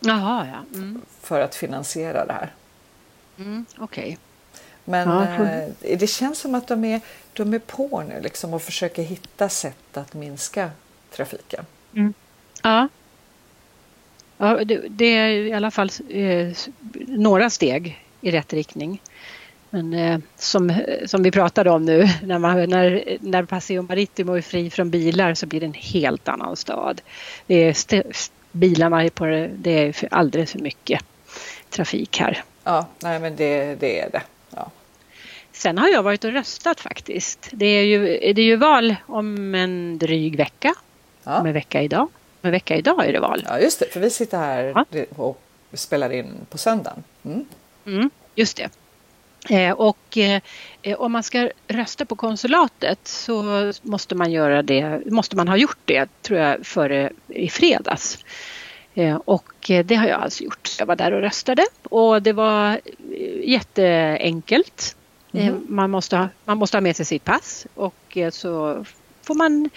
Jaha, 0.00 0.46
ja. 0.52 0.78
Mm. 0.78 1.02
För 1.20 1.40
att 1.40 1.54
finansiera 1.54 2.26
det 2.26 2.32
här. 2.32 2.52
Mm, 3.38 3.66
Okej. 3.78 4.04
Okay. 4.04 4.16
Men 4.84 5.08
eh, 5.08 5.68
det 5.98 6.06
känns 6.06 6.38
som 6.38 6.54
att 6.54 6.68
de 6.68 6.84
är, 6.84 7.00
de 7.32 7.54
är 7.54 7.58
på 7.58 8.04
nu 8.08 8.20
liksom 8.20 8.54
och 8.54 8.62
försöker 8.62 9.02
hitta 9.02 9.48
sätt 9.48 9.96
att 9.96 10.14
minska 10.14 10.70
trafiken. 11.10 11.66
Mm. 11.94 12.14
Ja. 12.62 12.88
ja 14.38 14.64
det, 14.64 14.82
det, 14.88 15.04
är 15.04 15.28
i 15.28 15.52
alla 15.52 15.70
fall 15.70 15.90
eh, 16.08 16.56
några 17.06 17.50
steg 17.50 18.04
i 18.20 18.30
rätt 18.30 18.52
riktning. 18.52 19.02
Men 19.74 19.94
eh, 19.94 20.18
som, 20.36 20.72
som 21.06 21.22
vi 21.22 21.30
pratade 21.30 21.70
om 21.70 21.84
nu, 21.84 22.08
när, 22.22 22.38
man, 22.38 22.68
när, 22.68 23.18
när 23.20 23.42
Paseo 23.42 23.82
Maritimo 23.82 24.32
är 24.32 24.42
fri 24.42 24.70
från 24.70 24.90
bilar 24.90 25.34
så 25.34 25.46
blir 25.46 25.60
det 25.60 25.66
en 25.66 25.74
helt 25.74 26.28
annan 26.28 26.56
stad. 26.56 27.00
Det 27.46 27.54
är 27.54 28.04
bilarna 28.52 29.04
är 29.04 29.10
på 29.10 29.24
det, 29.24 29.50
det 29.56 29.70
är 29.70 29.92
för, 29.92 30.08
alldeles 30.10 30.52
för 30.52 30.58
mycket 30.58 31.04
trafik 31.70 32.20
här. 32.20 32.44
Ja, 32.64 32.86
nej 32.98 33.20
men 33.20 33.36
det, 33.36 33.74
det 33.74 34.00
är 34.00 34.10
det. 34.10 34.22
Ja. 34.50 34.70
Sen 35.52 35.78
har 35.78 35.88
jag 35.88 36.02
varit 36.02 36.24
och 36.24 36.32
röstat 36.32 36.80
faktiskt. 36.80 37.48
Det 37.52 37.66
är 37.66 37.84
ju, 37.84 38.04
det 38.32 38.42
är 38.42 38.46
ju 38.46 38.56
val 38.56 38.96
om 39.06 39.54
en 39.54 39.98
dryg 39.98 40.36
vecka. 40.36 40.74
Ja. 41.24 41.40
Om 41.40 41.46
en 41.46 41.52
vecka 41.52 41.82
idag. 41.82 42.02
Om 42.02 42.10
en 42.42 42.50
vecka 42.50 42.76
idag 42.76 43.06
är 43.06 43.12
det 43.12 43.20
val. 43.20 43.44
Ja 43.48 43.60
just 43.60 43.80
det, 43.80 43.86
för 43.86 44.00
vi 44.00 44.10
sitter 44.10 44.38
här 44.38 44.72
ja. 44.90 45.04
och 45.16 45.40
spelar 45.72 46.12
in 46.12 46.32
på 46.50 46.58
söndagen. 46.58 47.04
Mm. 47.24 47.46
Mm, 47.86 48.10
just 48.34 48.56
det. 48.56 48.70
Eh, 49.48 49.72
och 49.72 50.18
eh, 50.18 50.40
om 50.98 51.12
man 51.12 51.22
ska 51.22 51.50
rösta 51.68 52.04
på 52.04 52.16
konsulatet 52.16 52.98
så 53.02 53.72
måste 53.82 54.14
man 54.14 54.32
göra 54.32 54.62
det, 54.62 55.02
måste 55.06 55.36
man 55.36 55.48
ha 55.48 55.56
gjort 55.56 55.78
det 55.84 56.22
tror 56.22 56.38
jag 56.38 56.66
före 56.66 57.12
i 57.28 57.48
fredags. 57.48 58.18
Eh, 58.94 59.16
och 59.16 59.70
det 59.84 59.94
har 59.94 60.08
jag 60.08 60.20
alltså 60.20 60.44
gjort. 60.44 60.70
Jag 60.78 60.86
var 60.86 60.96
där 60.96 61.12
och 61.12 61.20
röstade 61.20 61.66
och 61.82 62.22
det 62.22 62.32
var 62.32 62.80
jätteenkelt. 63.44 64.96
Mm. 65.32 65.66
Man, 65.68 65.90
måste 65.90 66.16
ha, 66.16 66.28
man 66.44 66.58
måste 66.58 66.76
ha 66.76 66.80
med 66.80 66.96
sig 66.96 67.06
sitt 67.06 67.24
pass 67.24 67.66
och 67.74 68.18
så 68.32 68.84
får 69.22 69.34
man 69.34 69.70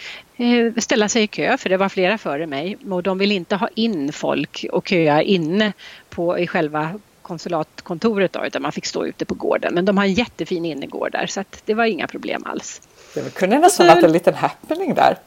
ställa 0.78 1.10
sig 1.10 1.24
i 1.24 1.28
kö 1.28 1.58
för 1.58 1.70
det 1.70 1.78
var 1.78 1.90
flera 1.90 2.18
före 2.18 2.48
mig 2.48 2.78
och 2.90 3.04
de 3.04 3.18
vill 3.18 3.32
inte 3.32 3.56
ha 3.56 3.70
in 3.76 4.14
folk 4.14 4.66
och 4.72 4.88
köa 4.88 5.22
inne 5.22 5.74
på, 6.10 6.40
i 6.40 6.48
själva 6.48 7.00
konsulatkontoret 7.28 8.34
då, 8.34 8.46
utan 8.46 8.62
man 8.62 8.72
fick 8.72 8.86
stå 8.86 9.06
ute 9.06 9.26
på 9.26 9.34
gården. 9.34 9.74
Men 9.74 9.86
de 9.86 9.98
har 9.98 10.06
en 10.06 10.14
jättefin 10.14 10.66
innergård 10.66 11.12
där 11.12 11.28
så 11.28 11.44
det 11.66 11.74
var 11.74 11.86
inga 11.86 12.08
problem 12.08 12.44
alls. 12.46 12.82
Det 13.14 13.34
kunde 13.34 13.60
nästan 13.60 13.88
varit 13.88 14.04
en 14.04 14.12
liten 14.12 14.34
happening 14.34 14.94
där. 14.94 15.18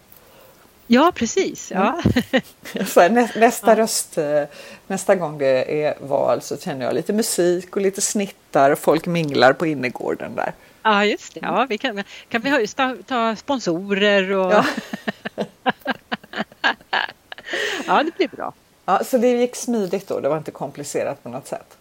Ja, 0.86 1.12
precis. 1.14 1.70
Ja. 1.70 2.02
Mm. 2.96 3.28
Nästa, 3.36 3.76
röst, 3.76 4.18
eh, 4.18 4.42
nästa 4.86 5.14
gång 5.14 5.38
det 5.38 5.84
är 5.84 5.94
val 6.00 6.42
så 6.42 6.56
känner 6.56 6.84
jag 6.86 6.94
lite 6.94 7.12
musik 7.12 7.76
och 7.76 7.82
lite 7.82 8.00
snittar 8.00 8.70
och 8.70 8.78
folk 8.78 9.06
minglar 9.06 9.52
på 9.52 9.66
innergården 9.66 10.34
där. 10.34 10.52
Ja, 10.82 11.04
just 11.04 11.34
det. 11.34 11.40
Ja, 11.42 11.66
vi 11.68 11.78
kan, 11.78 12.04
kan 12.28 12.40
vi 12.42 12.66
ta 13.06 13.36
sponsorer 13.36 14.32
och... 14.32 14.52
Ja. 14.52 14.64
ja, 17.86 18.02
det 18.02 18.16
blir 18.16 18.28
bra. 18.28 18.52
Ja, 18.84 19.04
så 19.04 19.18
det 19.18 19.28
gick 19.28 19.56
smidigt 19.56 20.08
då? 20.08 20.20
Det 20.20 20.28
var 20.28 20.38
inte 20.38 20.50
komplicerat 20.50 21.22
på 21.22 21.28
något 21.28 21.46
sätt? 21.46 21.76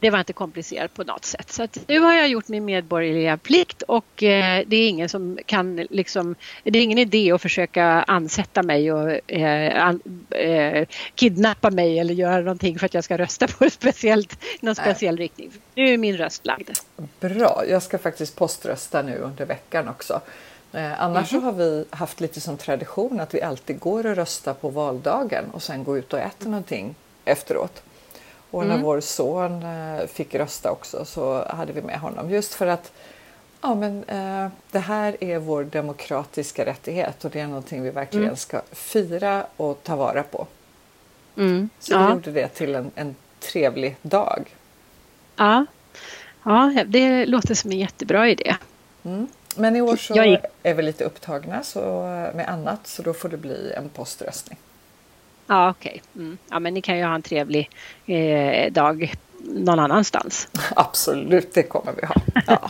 Det 0.00 0.10
var 0.10 0.18
inte 0.18 0.32
komplicerat 0.32 0.94
på 0.94 1.04
något 1.04 1.24
sätt. 1.24 1.52
Så 1.52 1.68
nu 1.86 2.00
har 2.00 2.12
jag 2.12 2.28
gjort 2.28 2.48
min 2.48 2.64
medborgerliga 2.64 3.36
plikt 3.36 3.82
och 3.82 4.22
eh, 4.22 4.62
det 4.66 4.76
är 4.76 4.88
ingen 4.88 5.08
som 5.08 5.38
kan 5.46 5.76
liksom, 5.76 6.34
det 6.64 6.78
är 6.78 6.82
ingen 6.82 6.98
idé 6.98 7.32
att 7.32 7.42
försöka 7.42 7.84
ansätta 7.86 8.62
mig 8.62 8.92
och 8.92 9.30
eh, 9.30 9.86
an, 9.86 10.00
eh, 10.30 10.88
kidnappa 11.14 11.70
mig 11.70 11.98
eller 11.98 12.14
göra 12.14 12.40
någonting 12.40 12.78
för 12.78 12.86
att 12.86 12.94
jag 12.94 13.04
ska 13.04 13.18
rösta 13.18 13.48
på 13.48 13.70
speciellt, 13.70 14.38
någon 14.60 14.74
Nej. 14.78 14.86
speciell 14.86 15.16
riktning. 15.16 15.52
Nu 15.74 15.88
är 15.88 15.98
min 15.98 16.16
röst 16.16 16.46
lagd. 16.46 16.70
Bra, 17.20 17.64
jag 17.68 17.82
ska 17.82 17.98
faktiskt 17.98 18.36
poströsta 18.36 19.02
nu 19.02 19.18
under 19.18 19.46
veckan 19.46 19.88
också. 19.88 20.20
Eh, 20.72 21.02
annars 21.02 21.32
mm 21.32 21.44
har 21.44 21.52
vi 21.52 21.84
haft 21.90 22.20
lite 22.20 22.40
som 22.40 22.56
tradition 22.56 23.20
att 23.20 23.34
vi 23.34 23.42
alltid 23.42 23.78
går 23.78 24.06
och 24.06 24.16
röstar 24.16 24.54
på 24.54 24.68
valdagen 24.68 25.44
och 25.52 25.62
sen 25.62 25.84
går 25.84 25.98
ut 25.98 26.12
och 26.12 26.18
äter 26.18 26.48
någonting 26.48 26.94
efteråt. 27.24 27.82
Och 28.56 28.66
när 28.66 28.74
mm. 28.74 28.86
vår 28.86 29.00
son 29.00 29.62
eh, 29.62 30.06
fick 30.06 30.34
rösta 30.34 30.70
också 30.70 31.04
så 31.04 31.44
hade 31.44 31.72
vi 31.72 31.82
med 31.82 32.00
honom 32.00 32.30
just 32.30 32.54
för 32.54 32.66
att 32.66 32.92
ja, 33.60 33.74
men, 33.74 34.04
eh, 34.04 34.50
det 34.70 34.78
här 34.78 35.24
är 35.24 35.38
vår 35.38 35.64
demokratiska 35.64 36.66
rättighet 36.66 37.24
och 37.24 37.30
det 37.30 37.40
är 37.40 37.46
någonting 37.46 37.82
vi 37.82 37.90
verkligen 37.90 38.24
mm. 38.24 38.36
ska 38.36 38.60
fira 38.72 39.46
och 39.56 39.82
ta 39.82 39.96
vara 39.96 40.22
på. 40.22 40.46
Mm. 41.36 41.68
Så 41.78 41.92
ja. 41.92 42.06
vi 42.06 42.12
gjorde 42.12 42.30
det 42.30 42.48
till 42.48 42.74
en, 42.74 42.90
en 42.94 43.14
trevlig 43.40 43.96
dag. 44.02 44.54
Ja. 45.36 45.66
ja, 46.42 46.84
det 46.86 47.26
låter 47.26 47.54
som 47.54 47.70
en 47.70 47.78
jättebra 47.78 48.28
idé. 48.28 48.56
Mm. 49.04 49.28
Men 49.56 49.76
i 49.76 49.80
år 49.80 49.96
så 49.96 50.14
är 50.62 50.74
vi 50.74 50.82
lite 50.82 51.04
upptagna 51.04 51.62
så, 51.62 51.80
med 52.34 52.48
annat 52.48 52.86
så 52.86 53.02
då 53.02 53.14
får 53.14 53.28
det 53.28 53.36
bli 53.36 53.72
en 53.76 53.88
poströstning. 53.88 54.58
Ja, 55.46 55.70
okej. 55.70 56.02
Okay. 56.12 56.24
Mm. 56.24 56.38
Ja, 56.50 56.58
men 56.58 56.74
ni 56.74 56.82
kan 56.82 56.98
ju 56.98 57.04
ha 57.04 57.14
en 57.14 57.22
trevlig 57.22 57.70
eh, 58.06 58.72
dag 58.72 59.14
någon 59.38 59.78
annanstans. 59.78 60.48
Absolut, 60.76 61.54
det 61.54 61.62
kommer 61.62 61.92
vi 61.92 62.06
ha. 62.06 62.14
Ja. 62.46 62.68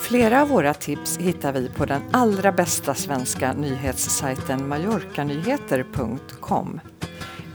Flera 0.00 0.42
av 0.42 0.48
våra 0.48 0.74
tips 0.74 1.18
hittar 1.18 1.52
vi 1.52 1.68
på 1.68 1.84
den 1.84 2.02
allra 2.10 2.52
bästa 2.52 2.94
svenska 2.94 3.52
nyhetssajten 3.52 4.68
mallorcanyheter.com. 4.68 6.80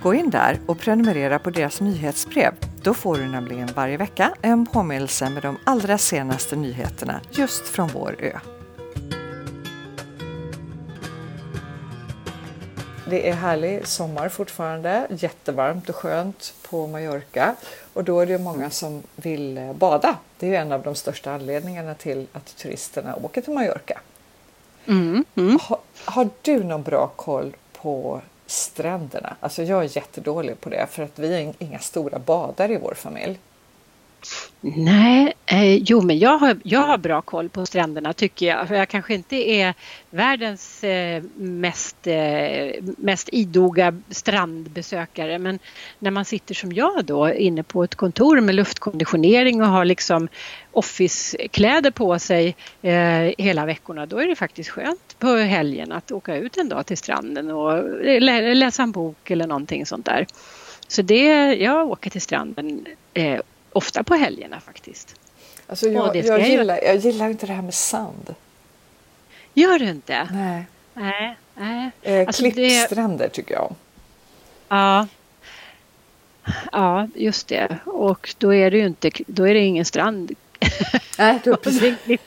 Gå 0.03 0.13
in 0.13 0.29
där 0.29 0.59
och 0.65 0.79
prenumerera 0.79 1.39
på 1.39 1.49
deras 1.49 1.81
nyhetsbrev. 1.81 2.53
Då 2.81 2.93
får 2.93 3.17
du 3.17 3.27
nämligen 3.27 3.69
varje 3.75 3.97
vecka 3.97 4.33
en 4.41 4.65
påminnelse 4.65 5.29
med 5.29 5.43
de 5.43 5.57
allra 5.63 5.97
senaste 5.97 6.55
nyheterna 6.55 7.21
just 7.31 7.67
från 7.67 7.87
vår 7.87 8.15
ö. 8.19 8.39
Det 13.09 13.29
är 13.29 13.33
härlig 13.33 13.87
sommar 13.87 14.29
fortfarande, 14.29 15.07
jättevarmt 15.09 15.89
och 15.89 15.95
skönt 15.95 16.53
på 16.69 16.87
Mallorca 16.87 17.55
och 17.93 18.03
då 18.03 18.19
är 18.19 18.25
det 18.25 18.37
många 18.37 18.69
som 18.69 19.03
vill 19.15 19.57
eh, 19.57 19.73
bada. 19.73 20.17
Det 20.39 20.55
är 20.55 20.61
en 20.61 20.71
av 20.71 20.83
de 20.83 20.95
största 20.95 21.31
anledningarna 21.31 21.93
till 21.93 22.27
att 22.33 22.57
turisterna 22.57 23.15
åker 23.15 23.41
till 23.41 23.53
Mallorca. 23.53 23.99
Mm, 24.85 25.25
mm. 25.35 25.59
Har, 25.61 25.79
har 26.05 26.29
du 26.41 26.63
någon 26.63 26.83
bra 26.83 27.07
koll 27.15 27.55
på 27.73 28.21
stränderna? 28.45 29.35
Alltså 29.39 29.63
jag 29.63 29.83
är 29.83 29.97
jättedålig 29.97 30.61
på 30.61 30.69
det 30.69 30.87
för 30.91 31.03
att 31.03 31.19
vi 31.19 31.33
är 31.33 31.53
inga 31.59 31.79
stora 31.79 32.19
badare 32.19 32.73
i 32.73 32.77
vår 32.77 32.93
familj. 32.93 33.39
Nej, 34.61 35.33
eh, 35.45 35.75
jo 35.75 36.01
men 36.01 36.19
jag 36.19 36.37
har, 36.37 36.57
jag 36.63 36.79
har 36.79 36.97
bra 36.97 37.21
koll 37.21 37.49
på 37.49 37.65
stränderna 37.65 38.13
tycker 38.13 38.45
jag. 38.45 38.67
För 38.67 38.75
jag 38.75 38.89
kanske 38.89 39.13
inte 39.13 39.35
är 39.35 39.73
världens 40.09 40.83
eh, 40.83 41.23
mest, 41.35 42.07
eh, 42.07 42.83
mest 42.97 43.29
idoga 43.31 44.01
strandbesökare 44.09 45.39
men 45.39 45.59
när 45.99 46.11
man 46.11 46.25
sitter 46.25 46.55
som 46.55 46.71
jag 46.71 47.05
då 47.05 47.33
inne 47.33 47.63
på 47.63 47.83
ett 47.83 47.95
kontor 47.95 48.41
med 48.41 48.55
luftkonditionering 48.55 49.61
och 49.61 49.67
har 49.67 49.85
liksom 49.85 50.27
officekläder 50.71 51.91
på 51.91 52.19
sig 52.19 52.55
eh, 52.81 53.33
hela 53.37 53.65
veckorna 53.65 54.05
då 54.05 54.17
är 54.17 54.27
det 54.27 54.35
faktiskt 54.35 54.69
skönt 54.69 55.15
på 55.19 55.35
helgen 55.35 55.91
att 55.91 56.11
åka 56.11 56.35
ut 56.35 56.57
en 56.57 56.69
dag 56.69 56.85
till 56.85 56.97
stranden 56.97 57.51
och 57.51 58.03
lä 58.03 58.53
läsa 58.53 58.83
en 58.83 58.91
bok 58.91 59.31
eller 59.31 59.47
någonting 59.47 59.85
sånt 59.85 60.05
där. 60.05 60.27
Så 60.87 61.01
det, 61.01 61.53
jag 61.55 61.91
åker 61.91 62.09
till 62.09 62.21
stranden 62.21 62.85
eh, 63.13 63.41
ofta 63.77 64.03
på 64.03 64.15
helgerna 64.15 64.59
faktiskt. 64.59 65.15
Alltså 65.67 65.87
jag, 65.87 66.15
jag, 66.15 66.25
jag, 66.25 66.49
gillar, 66.49 66.79
jag 66.83 66.95
gillar 66.95 67.29
inte 67.29 67.45
det 67.45 67.53
här 67.53 67.61
med 67.61 67.73
sand. 67.73 68.35
Gör 69.53 69.79
du 69.79 69.89
inte? 69.89 70.27
Nej. 70.31 70.65
Nej. 70.93 71.37
nej. 71.55 71.91
Eh, 72.01 72.27
alltså 72.27 72.51
klippstränder 72.51 73.25
det... 73.25 73.29
tycker 73.29 73.53
jag. 73.53 73.75
Ja. 74.69 75.07
Ja, 76.71 77.07
just 77.15 77.47
det. 77.47 77.77
Och 77.85 78.35
då 78.37 78.53
är 78.53 78.71
det 78.71 78.77
ju 78.77 78.85
inte, 78.85 79.11
då 79.27 79.47
är 79.47 79.53
det 79.53 79.59
ingen 79.59 79.85
strand. 79.85 80.31
Nej, 81.17 81.39
du 81.43 81.55
precis. 81.55 81.95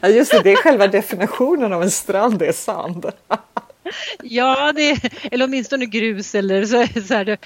ja, 0.00 0.08
just 0.08 0.32
det, 0.32 0.40
det 0.42 0.52
är 0.52 0.56
själva 0.56 0.86
definitionen 0.86 1.72
av 1.72 1.82
en 1.82 1.90
strand, 1.90 2.38
det 2.38 2.46
är 2.46 2.52
sand. 2.52 3.06
Ja, 4.22 4.72
det, 4.72 5.00
eller 5.32 5.44
åtminstone 5.44 5.86
grus 5.86 6.34
eller 6.34 6.64
så, 6.64 7.00
så 7.00 7.14
här, 7.14 7.38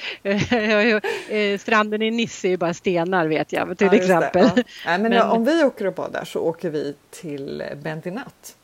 eh, 1.29 1.59
stranden 1.59 2.03
i 2.03 2.11
Nisse 2.11 2.49
är 2.49 2.51
ju 2.51 2.57
bara 2.57 2.75
stenar 2.75 3.27
vet 3.27 3.53
jag 3.53 3.79
till 3.79 3.87
ja, 3.87 3.95
exempel. 3.95 4.51
Ja. 4.57 4.63
Nej, 4.87 4.99
men, 4.99 5.03
men, 5.03 5.23
om 5.23 5.45
vi 5.45 5.65
åker 5.65 5.87
och 5.87 5.95
badar 5.95 6.25
så 6.25 6.41
åker 6.41 6.71
vi 6.71 6.95
till 7.11 7.63
Bendinat. 7.83 8.57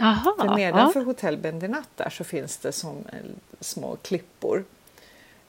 Aha, 0.00 0.34
för 0.38 0.56
nedanför 0.56 1.00
ja. 1.00 1.06
hotell 1.06 1.36
Bendinat 1.36 1.88
där 1.96 2.10
så 2.10 2.24
finns 2.24 2.58
det 2.58 2.72
som 2.72 3.04
små 3.60 3.96
klippor. 3.96 4.64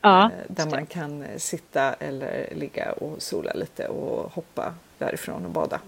Ja, 0.02 0.26
eh, 0.26 0.32
där 0.48 0.70
man 0.70 0.86
kan 0.86 1.26
sitta 1.38 1.94
eller 1.94 2.54
ligga 2.56 2.92
och 2.92 3.22
sola 3.22 3.54
lite 3.54 3.88
och 3.88 4.32
hoppa 4.32 4.74
därifrån 4.98 5.46
och 5.46 5.52
bada. 5.52 5.80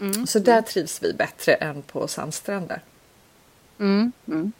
Mm. 0.00 0.26
Så 0.26 0.38
där 0.38 0.62
trivs 0.62 1.02
vi 1.02 1.12
bättre 1.12 1.54
än 1.54 1.82
på 1.82 2.08
sandstränder. 2.08 2.80
Mm, 3.82 4.12
mm. 4.28 4.52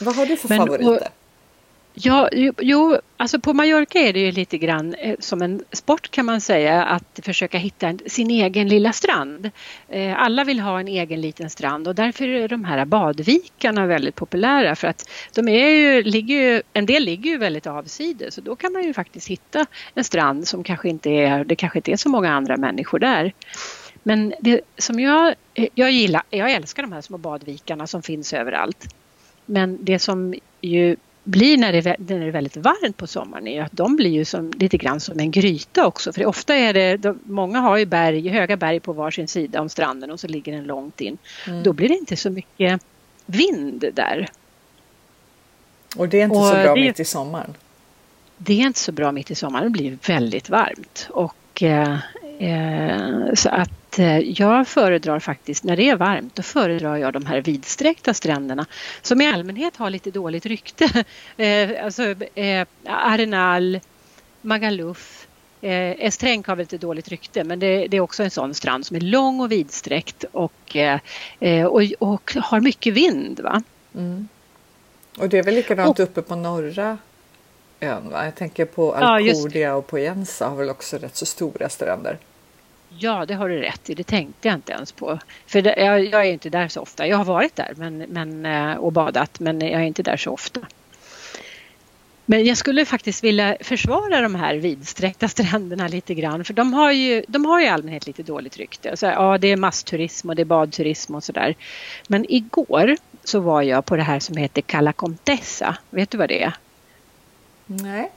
Vad 0.00 0.16
har 0.16 0.26
du 0.26 0.36
för 0.36 0.48
Men, 0.48 0.58
favoriter? 0.58 0.90
Och, 0.90 0.98
Ja, 1.98 2.28
jo, 2.60 2.98
alltså 3.16 3.40
på 3.40 3.52
Mallorca 3.52 3.98
är 3.98 4.12
det 4.12 4.20
ju 4.20 4.32
lite 4.32 4.58
grann 4.58 4.94
eh, 4.94 5.16
som 5.18 5.42
en 5.42 5.64
sport 5.72 6.10
kan 6.10 6.26
man 6.26 6.40
säga 6.40 6.84
att 6.84 7.20
försöka 7.22 7.58
hitta 7.58 7.94
sin 8.06 8.30
egen 8.30 8.68
lilla 8.68 8.92
strand. 8.92 9.50
Eh, 9.88 10.22
alla 10.22 10.44
vill 10.44 10.60
ha 10.60 10.80
en 10.80 10.88
egen 10.88 11.20
liten 11.20 11.50
strand 11.50 11.88
och 11.88 11.94
därför 11.94 12.28
är 12.28 12.48
de 12.48 12.64
här 12.64 12.84
badvikarna 12.84 13.86
väldigt 13.86 14.14
populära 14.14 14.76
för 14.76 14.88
att 14.88 15.10
de 15.34 15.48
är 15.48 15.68
ju, 15.68 16.02
ligger 16.02 16.34
ju, 16.34 16.62
en 16.72 16.86
del 16.86 17.04
ligger 17.04 17.30
ju 17.30 17.38
väldigt 17.38 17.66
avsides 17.66 18.34
så 18.34 18.40
då 18.40 18.56
kan 18.56 18.72
man 18.72 18.82
ju 18.82 18.94
faktiskt 18.94 19.28
hitta 19.28 19.66
en 19.94 20.04
strand 20.04 20.48
som 20.48 20.64
kanske 20.64 20.88
inte 20.88 21.10
är, 21.10 21.44
det 21.44 21.56
kanske 21.56 21.78
inte 21.78 21.92
är 21.92 21.96
så 21.96 22.08
många 22.08 22.32
andra 22.32 22.56
människor 22.56 22.98
där. 22.98 23.32
Men 24.06 24.34
det 24.40 24.60
som 24.78 25.00
jag, 25.00 25.34
jag 25.74 25.90
gillar, 25.90 26.22
jag 26.30 26.50
älskar 26.50 26.82
de 26.82 26.92
här 26.92 27.00
små 27.00 27.18
badvikarna 27.18 27.86
som 27.86 28.02
finns 28.02 28.32
överallt. 28.32 28.94
Men 29.46 29.78
det 29.80 29.98
som 29.98 30.34
ju 30.60 30.96
blir 31.24 31.58
när 31.58 31.72
det, 31.72 31.82
när 31.98 32.20
det 32.20 32.26
är 32.26 32.30
väldigt 32.30 32.56
varmt 32.56 32.96
på 32.96 33.06
sommaren 33.06 33.46
är 33.46 33.62
att 33.62 33.72
de 33.72 33.96
blir 33.96 34.10
ju 34.10 34.24
som, 34.24 34.50
lite 34.50 34.76
grann 34.76 35.00
som 35.00 35.20
en 35.20 35.30
gryta 35.30 35.86
också. 35.86 36.12
För 36.12 36.26
ofta 36.26 36.54
är 36.54 36.74
det, 36.74 36.96
de, 36.96 37.18
många 37.24 37.60
har 37.60 37.76
ju 37.76 37.86
berg, 37.86 38.28
höga 38.28 38.56
berg 38.56 38.80
på 38.80 38.92
varsin 38.92 39.28
sida 39.28 39.60
om 39.60 39.68
stranden 39.68 40.10
och 40.10 40.20
så 40.20 40.28
ligger 40.28 40.52
den 40.52 40.64
långt 40.64 41.00
in. 41.00 41.18
Mm. 41.46 41.62
Då 41.62 41.72
blir 41.72 41.88
det 41.88 41.94
inte 41.94 42.16
så 42.16 42.30
mycket 42.30 42.82
vind 43.26 43.84
där. 43.94 44.28
Och 45.96 46.08
det 46.08 46.20
är 46.20 46.24
inte 46.24 46.36
och 46.36 46.46
så 46.46 46.52
bra 46.52 46.74
det, 46.74 46.80
mitt 46.80 47.00
i 47.00 47.04
sommaren? 47.04 47.54
Det 48.36 48.52
är 48.52 48.66
inte 48.66 48.80
så 48.80 48.92
bra 48.92 49.12
mitt 49.12 49.30
i 49.30 49.34
sommaren, 49.34 49.64
det 49.64 49.70
blir 49.70 49.98
väldigt 50.06 50.48
varmt. 50.48 51.08
Och, 51.10 51.62
eh, 51.62 51.98
eh, 52.38 53.34
så 53.34 53.48
att 53.48 53.75
Eh, 53.98 54.18
jag 54.18 54.68
föredrar 54.68 55.20
faktiskt, 55.20 55.64
när 55.64 55.76
det 55.76 55.88
är 55.88 55.96
varmt, 55.96 56.36
då 56.36 56.42
föredrar 56.42 56.96
jag 56.96 57.12
de 57.12 57.26
här 57.26 57.40
vidsträckta 57.40 58.14
stränderna 58.14 58.66
som 59.02 59.20
i 59.20 59.26
allmänhet 59.26 59.76
har 59.76 59.90
lite 59.90 60.10
dåligt 60.10 60.46
rykte. 60.46 61.04
Eh, 61.36 61.84
alltså 61.84 62.14
eh, 62.34 62.66
Arenal, 62.84 63.80
Magaluf, 64.40 65.26
eh, 65.60 66.06
Estrenk 66.06 66.46
har 66.46 66.56
väl 66.56 66.62
lite 66.62 66.78
dåligt 66.78 67.08
rykte 67.08 67.44
men 67.44 67.58
det, 67.58 67.86
det, 67.86 67.96
är 67.96 68.00
också 68.00 68.22
en 68.22 68.30
sån 68.30 68.54
strand 68.54 68.86
som 68.86 68.96
är 68.96 69.00
lång 69.00 69.40
och 69.40 69.52
vidsträckt 69.52 70.24
och, 70.32 70.76
eh, 70.76 71.66
och, 71.66 71.82
och, 71.98 72.36
har 72.40 72.60
mycket 72.60 72.94
vind. 72.94 73.40
Va? 73.40 73.62
Mm. 73.94 74.28
Och 75.18 75.28
det 75.28 75.38
är 75.38 75.42
väl 75.42 75.54
likadant 75.54 75.98
och, 75.98 76.04
uppe 76.04 76.22
på 76.22 76.36
norra 76.36 76.98
ön? 77.80 78.10
Va? 78.10 78.24
Jag 78.24 78.34
tänker 78.34 78.64
på 78.64 78.94
Alcordia 78.94 79.68
ja, 79.68 79.74
och 79.74 79.86
Poyensa 79.86 80.48
har 80.48 80.56
väl 80.56 80.70
också 80.70 80.98
rätt 80.98 81.16
så 81.16 81.26
stora 81.26 81.68
stränder? 81.68 82.18
Ja, 82.88 83.26
det 83.26 83.34
har 83.34 83.48
du 83.48 83.60
rätt 83.60 83.90
i. 83.90 83.94
Det 83.94 84.04
tänkte 84.04 84.48
jag 84.48 84.54
inte 84.54 84.72
ens 84.72 84.92
på. 84.92 85.18
För 85.46 85.62
det, 85.62 85.74
jag, 85.78 86.04
jag, 86.04 86.26
är 86.26 86.32
inte 86.32 86.50
där 86.50 86.68
så 86.68 86.80
ofta. 86.80 87.06
Jag 87.06 87.16
har 87.16 87.24
varit 87.24 87.56
där 87.56 87.72
men, 87.76 87.98
men, 87.98 88.46
eh, 88.46 88.76
och 88.76 88.92
badat 88.92 89.40
men 89.40 89.60
jag 89.60 89.80
är 89.80 89.84
inte 89.84 90.02
där 90.02 90.16
så 90.16 90.30
ofta. 90.30 90.60
Men 92.28 92.44
jag 92.44 92.56
skulle 92.56 92.84
faktiskt 92.84 93.24
vilja 93.24 93.56
försvara 93.60 94.20
de 94.20 94.34
här 94.34 94.54
vidsträckta 94.54 95.28
stränderna 95.36 95.88
lite 95.88 96.14
grann 96.14 96.44
för 96.44 96.54
de 96.54 96.74
har 96.74 96.92
ju, 96.92 97.24
de 97.28 97.44
har 97.44 97.60
ju 97.60 97.66
i 97.66 97.68
allmänhet 97.68 98.06
lite 98.06 98.22
dåligt 98.22 98.56
rykte. 98.56 98.96
Så, 98.96 99.06
ja, 99.06 99.38
det 99.38 99.48
är 99.48 99.56
massturism 99.56 100.28
och 100.28 100.36
det 100.36 100.42
är 100.42 100.44
badturism 100.44 101.14
och 101.14 101.24
sådär. 101.24 101.54
Men 102.08 102.26
igår 102.28 102.96
så 103.24 103.40
var 103.40 103.62
jag 103.62 103.84
på 103.84 103.96
det 103.96 104.02
här 104.02 104.20
som 104.20 104.36
heter 104.36 104.62
Cala 104.62 104.92
Contessa. 104.92 105.76
Vet 105.90 106.10
du 106.10 106.18
vad 106.18 106.28
det 106.28 106.42
är? 106.42 106.52
Nej. 107.66 108.10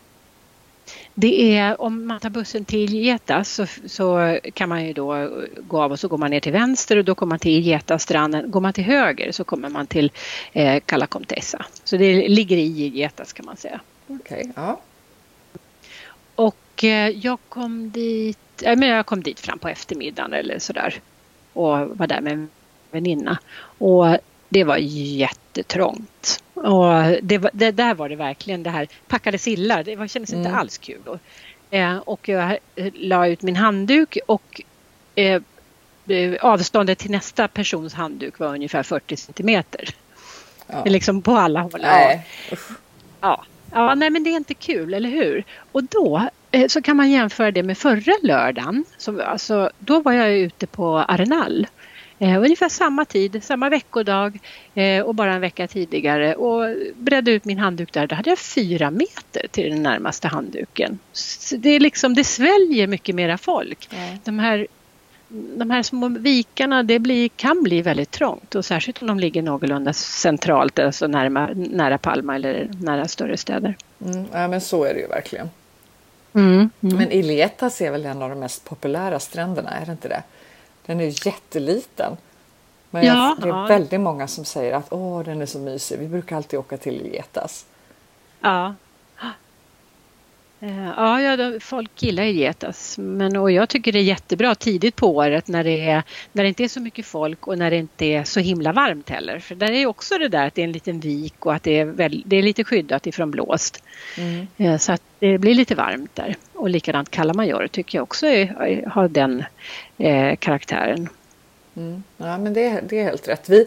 Det 1.22 1.58
är 1.58 1.82
om 1.82 2.08
man 2.08 2.20
tar 2.20 2.30
bussen 2.30 2.66
till 2.66 2.94
Getas 2.94 3.54
så, 3.54 3.66
så, 3.86 4.40
kan 4.54 4.70
man 4.70 4.86
ju 4.86 4.94
då 4.94 5.30
gå 5.58 5.82
av 5.82 5.92
och 5.92 6.00
så 6.00 6.08
går 6.08 6.18
man 6.18 6.32
ner 6.32 6.40
till 6.40 6.52
vänster 6.52 6.98
och 6.98 7.06
då 7.06 7.16
kommer 7.16 7.30
man 7.30 7.40
till 7.40 7.62
Getastranden. 7.62 8.52
Går 8.52 8.62
man 8.62 8.74
till 8.74 8.84
höger 8.84 9.32
så 9.32 9.44
kommer 9.44 9.70
man 9.70 9.88
till 9.88 10.12
eh, 10.54 10.80
Cala 10.86 11.08
Contessa. 11.08 11.66
Så 11.84 11.98
det 11.98 12.28
ligger 12.28 12.58
i 12.58 12.88
Getas 12.88 13.34
kan 13.34 13.46
man 13.46 13.58
säga. 13.58 13.80
Okej, 14.08 14.40
okay, 14.40 14.52
ja. 14.56 14.82
Och 16.36 16.84
eh, 16.84 17.10
jag 17.10 17.40
kom 17.50 17.92
dit, 17.92 18.64
äh, 18.64 18.76
men 18.78 18.90
jag 18.90 19.06
kom 19.06 19.24
dit 19.24 19.40
fram 19.40 19.60
på 19.60 19.68
eftermiddagen 19.68 20.34
eller 20.34 20.60
sådär 20.60 20.94
och 21.54 21.98
var 21.98 22.08
där 22.08 22.22
med 22.22 22.34
en 22.34 22.50
väninna. 22.92 23.40
Och 23.78 24.18
det 24.50 24.64
var 24.64 24.78
jättetrångt. 24.78 26.44
Och 26.64 27.18
det, 27.22 27.50
det 27.54 27.72
där 27.72 27.94
var 27.94 28.10
det 28.10 28.16
verkligen 28.16 28.64
det 28.64 28.70
här 28.70 28.88
packade 29.08 29.38
sillar. 29.38 29.84
Det 29.84 29.96
var, 29.96 30.08
kändes 30.08 30.34
mm. 30.34 30.46
inte 30.46 30.58
alls 30.58 30.78
kul. 30.78 31.02
Och, 31.06 31.20
eh, 31.74 31.98
och 31.98 32.30
jag 32.30 32.58
la 32.94 33.28
ut 33.28 33.42
min 33.42 33.56
handduk 33.56 34.18
och 34.26 34.62
eh, 35.16 35.42
eh, 36.08 36.36
avståndet 36.42 37.00
till 37.00 37.12
nästa 37.12 37.48
persons 37.48 37.94
handduk 37.94 38.40
var 38.40 38.48
ungefär 38.48 38.84
40 38.84 39.16
centimeter. 39.18 39.90
Ja. 40.68 40.84
Liksom 40.86 41.22
på 41.22 41.32
alla 41.32 41.62
håll. 41.62 41.82
Nej. 41.82 42.26
Ja. 43.22 43.46
ja, 43.72 43.96
nej 43.96 44.10
men 44.10 44.24
det 44.24 44.30
är 44.30 44.38
inte 44.38 44.54
kul, 44.54 44.94
eller 44.94 45.10
hur? 45.10 45.44
Och 45.72 45.84
då 45.84 46.30
eh, 46.52 46.68
så 46.68 46.82
kan 46.82 46.98
man 46.98 47.12
jämföra 47.12 47.52
det 47.52 47.64
med 47.64 47.78
förra 47.78 48.14
lördagen. 48.22 48.86
Så, 48.98 49.22
alltså, 49.22 49.70
då 49.80 50.02
var 50.02 50.12
jag 50.12 50.32
ute 50.32 50.68
på 50.68 50.98
Arenal 50.98 51.68
Eh, 52.20 52.42
ungefär 52.42 52.70
samma 52.70 53.06
tid, 53.06 53.44
samma 53.44 53.70
veckodag 53.70 54.40
eh, 54.74 55.04
och 55.04 55.16
bara 55.16 55.34
en 55.34 55.42
vecka 55.42 55.68
tidigare 55.68 56.36
och 56.36 56.76
bredde 56.96 57.32
ut 57.32 57.46
min 57.46 57.58
handduk 57.58 57.94
där. 57.94 58.08
Då 58.08 58.16
hade 58.16 58.30
jag 58.30 58.40
fyra 58.40 58.92
meter 58.92 59.48
till 59.52 59.70
den 59.70 59.84
närmaste 59.84 60.28
handduken. 60.28 61.00
Så 61.14 61.56
det, 61.56 61.70
är 61.70 61.80
liksom, 61.80 62.14
det 62.14 62.24
sväljer 62.24 62.88
mycket 62.88 63.16
mera 63.16 63.38
folk. 63.38 63.90
Mm. 63.94 64.18
De, 64.24 64.40
här, 64.40 64.68
de 65.30 65.70
här 65.70 65.84
små 65.84 66.10
vikarna 66.10 66.84
det 66.84 67.00
blir, 67.00 67.30
kan 67.30 67.64
bli 67.64 67.82
väldigt 67.82 68.12
trångt 68.12 68.56
och 68.56 68.66
särskilt 68.66 69.02
om 69.02 69.08
de 69.08 69.20
ligger 69.20 69.42
någorlunda 69.42 69.94
centralt, 69.94 70.80
alltså 70.80 71.08
närma, 71.08 71.50
nära 71.54 71.98
Palma 71.98 72.36
eller 72.36 72.70
nära 72.82 73.08
större 73.08 73.38
städer. 73.38 73.76
Mm, 74.06 74.26
ja, 74.34 74.48
men 74.48 74.62
så 74.62 74.84
är 74.84 74.94
det 74.94 75.00
ju 75.00 75.08
verkligen. 75.08 75.50
Mm, 76.34 76.70
mm. 76.82 76.98
Men 76.98 77.12
Iletas 77.12 77.82
är 77.82 77.92
väl 77.92 78.06
en 78.06 78.22
av 78.22 78.30
de 78.30 78.40
mest 78.40 78.66
populära 78.66 79.20
stränderna, 79.20 79.70
är 79.70 79.86
det 79.86 79.92
inte 79.92 80.08
det? 80.08 80.24
Den 80.90 81.00
är 81.00 81.28
jätteliten. 81.28 82.18
Men 82.90 83.06
ja, 83.06 83.14
jag, 83.14 83.40
det 83.40 83.56
är 83.56 83.62
ja. 83.62 83.66
väldigt 83.66 84.00
många 84.00 84.28
som 84.28 84.46
säger 84.46 84.74
att 84.74 84.94
Åh, 84.94 85.24
den 85.24 85.42
är 85.42 85.46
så 85.46 85.60
mysig. 85.60 86.00
Vi 86.00 86.08
brukar 86.08 86.36
alltid 86.36 86.60
åka 86.60 86.78
till 86.78 87.10
Getas. 87.14 87.66
Ja. 88.42 88.76
Eh, 90.60 90.86
ja, 90.98 91.22
ja, 91.22 91.60
folk 91.60 92.04
gillar 92.04 92.24
Getas 92.24 92.98
men 92.98 93.38
och 93.38 93.52
jag 93.52 93.70
tycker 93.70 93.92
det 93.92 94.00
är 94.00 94.04
jättebra 94.04 94.56
tidigt 94.56 94.96
på 94.96 95.16
året 95.16 95.48
när 95.48 95.64
det, 95.64 95.90
är, 95.90 96.04
när 96.32 96.44
det 96.44 96.50
inte 96.50 96.64
är 96.64 96.68
så 96.68 96.80
mycket 96.80 97.06
folk 97.06 97.48
och 97.48 97.58
när 97.58 97.72
det 97.72 97.78
inte 97.78 98.06
är 98.06 98.24
så 98.24 98.40
himla 98.40 98.74
varmt 98.74 99.10
heller. 99.10 99.40
För 99.40 99.56
där 99.56 99.72
är 99.72 99.86
också 99.86 100.18
det 100.18 100.28
där 100.28 100.48
att 100.48 100.56
det 100.56 100.62
är 100.62 100.66
en 100.66 100.72
liten 100.72 101.00
vik 101.00 101.46
och 101.46 101.54
att 101.54 101.64
det 101.64 101.80
är, 101.80 101.86
väl, 101.86 102.24
det 102.26 102.36
är 102.36 102.44
lite 102.44 102.64
skyddat 102.64 103.08
ifrån 103.08 103.32
blåst. 103.32 103.84
Mm. 104.18 104.48
Eh, 104.58 104.78
så 104.78 104.92
att 104.92 105.02
det 105.20 105.38
blir 105.38 105.56
lite 105.56 105.76
varmt 105.76 106.16
där. 106.16 106.36
Och 106.60 106.70
likadant 106.70 107.12
Kalamajor 107.12 107.68
tycker 107.68 107.98
jag 107.98 108.04
också 108.04 108.28
är, 108.28 108.86
har 108.90 109.08
den 109.08 109.44
eh, 109.98 110.36
karaktären. 110.36 111.10
Mm. 111.76 112.04
Ja 112.18 112.38
men 112.38 112.54
det, 112.54 112.82
det 112.90 113.00
är 113.00 113.04
helt 113.04 113.28
rätt. 113.28 113.50
Vi, 113.50 113.66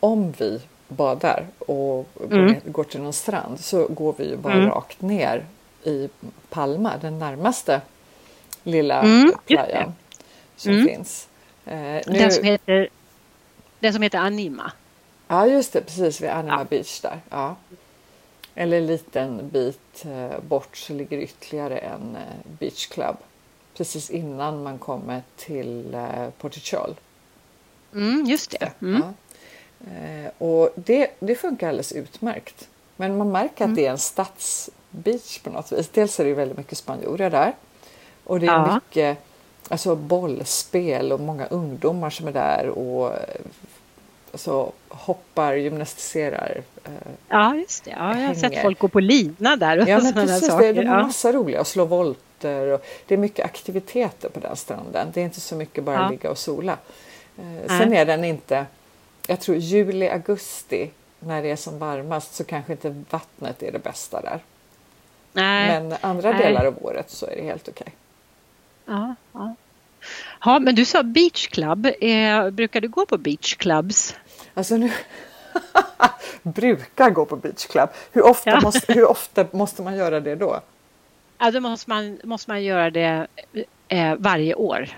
om 0.00 0.34
vi 0.38 0.60
badar 0.88 1.46
och 1.58 2.08
mm. 2.30 2.54
går 2.64 2.84
till 2.84 3.00
någon 3.00 3.12
strand 3.12 3.60
så 3.60 3.86
går 3.86 4.14
vi 4.18 4.28
ju 4.28 4.36
bara 4.36 4.52
mm. 4.52 4.68
rakt 4.68 5.02
ner 5.02 5.44
i 5.84 6.08
Palma, 6.50 6.92
den 7.00 7.18
närmaste 7.18 7.80
lilla 8.62 9.02
mm, 9.02 9.32
playan 9.46 9.94
som 10.56 10.72
mm. 10.72 10.86
finns. 10.86 11.28
Eh, 11.66 11.74
nu... 11.74 12.02
den, 12.06 12.32
som 12.32 12.44
heter, 12.44 12.88
den 13.80 13.92
som 13.92 14.02
heter 14.02 14.18
Anima. 14.18 14.72
Ja 15.28 15.46
just 15.46 15.72
det, 15.72 15.80
precis 15.80 16.20
vid 16.20 16.30
Anima 16.30 16.58
ja. 16.58 16.64
Beach 16.70 17.00
där. 17.00 17.20
Ja. 17.30 17.56
Eller 18.54 18.76
en 18.76 18.86
liten 18.86 19.48
bit 19.48 20.04
eh, 20.04 20.40
bort 20.40 20.76
så 20.76 20.92
ligger 20.92 21.18
ytterligare 21.18 21.78
en 21.78 22.16
eh, 22.16 22.52
beach 22.58 22.86
club. 22.86 23.16
Precis 23.76 24.10
innan 24.10 24.62
man 24.62 24.78
kommer 24.78 25.22
till 25.36 25.94
eh, 25.94 26.30
Portugal. 26.38 26.94
Mm, 27.94 28.24
just 28.26 28.50
det. 28.50 28.72
Mm. 28.82 29.02
Ja. 29.02 29.12
Och 30.38 30.70
det, 30.74 31.10
det 31.18 31.34
funkar 31.34 31.68
alldeles 31.68 31.92
utmärkt. 31.92 32.68
Men 32.96 33.16
man 33.16 33.32
märker 33.32 33.54
att 33.54 33.60
mm. 33.60 33.74
det 33.74 33.86
är 33.86 33.90
en 33.90 33.98
stadsbeach 33.98 35.38
på 35.38 35.50
något 35.50 35.72
vis. 35.72 35.88
Dels 35.88 36.20
är 36.20 36.24
det 36.24 36.34
väldigt 36.34 36.58
mycket 36.58 36.78
spanjorer 36.78 37.30
där. 37.30 37.54
Och 38.24 38.40
det 38.40 38.46
är 38.46 38.50
ja. 38.50 38.74
mycket 38.74 39.18
alltså, 39.68 39.96
bollspel 39.96 41.12
och 41.12 41.20
många 41.20 41.46
ungdomar 41.46 42.10
som 42.10 42.28
är 42.28 42.32
där 42.32 42.68
och 42.68 43.12
alltså, 44.34 44.72
hoppar, 44.88 45.54
gymnastiserar. 45.54 46.62
Eh, 46.84 46.90
ja, 47.28 47.54
just 47.54 47.84
det. 47.84 47.90
Ja, 47.90 48.20
jag 48.20 48.28
har 48.28 48.34
sett 48.34 48.62
folk 48.62 48.78
gå 48.78 48.88
på 48.88 49.00
lina 49.00 49.56
där. 49.56 49.78
Och 49.78 49.88
ja, 49.88 50.00
men 50.00 50.12
precis. 50.12 50.46
Saker. 50.46 50.72
Det 50.72 50.80
är 50.80 50.84
massa 50.84 51.28
ja. 51.28 51.32
roliga 51.32 51.60
och 51.60 51.66
slå 51.66 51.84
volter. 51.84 52.72
Och 52.72 52.84
det 53.06 53.14
är 53.14 53.18
mycket 53.18 53.44
aktiviteter 53.44 54.28
på 54.28 54.40
den 54.40 54.56
stranden. 54.56 55.08
Det 55.14 55.20
är 55.20 55.24
inte 55.24 55.40
så 55.40 55.56
mycket 55.56 55.84
bara 55.84 55.96
ja. 55.96 56.08
ligga 56.08 56.30
och 56.30 56.38
sola. 56.38 56.78
Eh, 57.38 57.78
sen 57.78 57.92
är 57.92 58.04
den 58.04 58.24
inte, 58.24 58.66
jag 59.28 59.40
tror 59.40 59.56
juli, 59.56 60.08
augusti 60.08 60.90
när 61.18 61.42
det 61.42 61.50
är 61.50 61.56
som 61.56 61.78
varmast 61.78 62.34
så 62.34 62.44
kanske 62.44 62.72
inte 62.72 63.04
vattnet 63.10 63.62
är 63.62 63.72
det 63.72 63.78
bästa 63.78 64.20
där. 64.20 64.40
Nej. 65.32 65.80
Men 65.80 65.98
andra 66.00 66.30
Nej. 66.30 66.42
delar 66.42 66.64
av 66.64 66.78
året 66.82 67.10
så 67.10 67.26
är 67.26 67.36
det 67.36 67.42
helt 67.42 67.68
okej. 67.68 67.94
Okay. 68.86 68.96
Ja, 68.96 69.14
ja. 69.32 69.54
Ja, 70.44 70.58
men 70.58 70.74
du 70.74 70.84
sa 70.84 71.02
beach 71.02 71.48
club. 71.48 71.86
Eh, 72.00 72.50
brukar 72.50 72.80
du 72.80 72.88
gå 72.88 73.06
på 73.06 73.18
beach 73.18 73.54
clubs? 73.54 74.14
Alltså 74.54 74.76
nu, 74.76 74.90
Brukar 76.42 77.10
gå 77.10 77.24
på 77.24 77.36
beach 77.36 77.66
club. 77.66 77.88
Hur 78.12 78.22
ofta, 78.22 78.50
Ja. 78.50 78.60
måste, 78.60 78.92
hur 78.92 79.04
ofta 79.10 79.46
måste 79.50 79.82
man 79.82 79.96
göra 79.96 80.20
det 80.20 80.34
då? 80.34 80.60
Ja, 81.38 81.50
då 81.50 81.60
måste 81.60 81.90
man, 81.90 82.20
måste 82.24 82.50
man 82.50 82.62
göra 82.62 82.90
det 82.90 83.26
eh, 83.88 84.14
varje 84.18 84.54
år. 84.54 84.88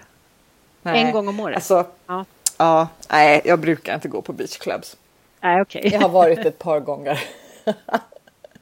Nej. 0.82 1.00
En 1.02 1.12
gång 1.12 1.28
om 1.28 1.40
året. 1.40 1.54
Alltså, 1.56 1.86
Ja. 2.06 2.24
ja, 2.58 2.88
nej, 3.10 3.40
jag 3.44 3.58
brukar 3.58 3.94
inte 3.94 4.08
gå 4.08 4.22
på 4.22 4.32
beach 4.32 4.58
clubs. 4.58 4.96
Nej, 5.40 5.60
okej. 5.62 5.88
Jag 5.92 6.00
har 6.00 6.08
varit 6.08 6.38
ett 6.38 6.58
par 6.58 6.80
gånger 6.80 7.24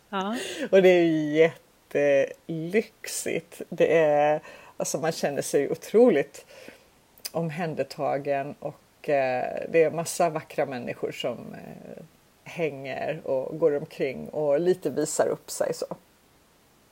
Ja. 0.08 0.36
och 0.70 0.82
det 0.82 0.88
är 0.88 1.04
jättelyxigt. 1.94 3.62
Det 3.68 3.98
är, 3.98 4.40
alltså 4.76 4.98
man 4.98 5.12
känner 5.12 5.42
sig 5.42 5.70
otroligt 5.70 6.44
omhändertagen 7.30 8.54
och 8.58 8.80
eh, 9.08 9.62
det 9.68 9.82
är 9.82 9.90
massa 9.90 10.30
vackra 10.30 10.66
människor 10.66 11.12
som 11.12 11.38
eh, 11.54 12.02
hänger 12.44 13.20
och 13.24 13.58
går 13.58 13.76
omkring 13.76 14.28
och 14.28 14.60
lite 14.60 14.90
visar 14.90 15.26
upp 15.28 15.50
sig 15.50 15.74
så. 15.74 15.86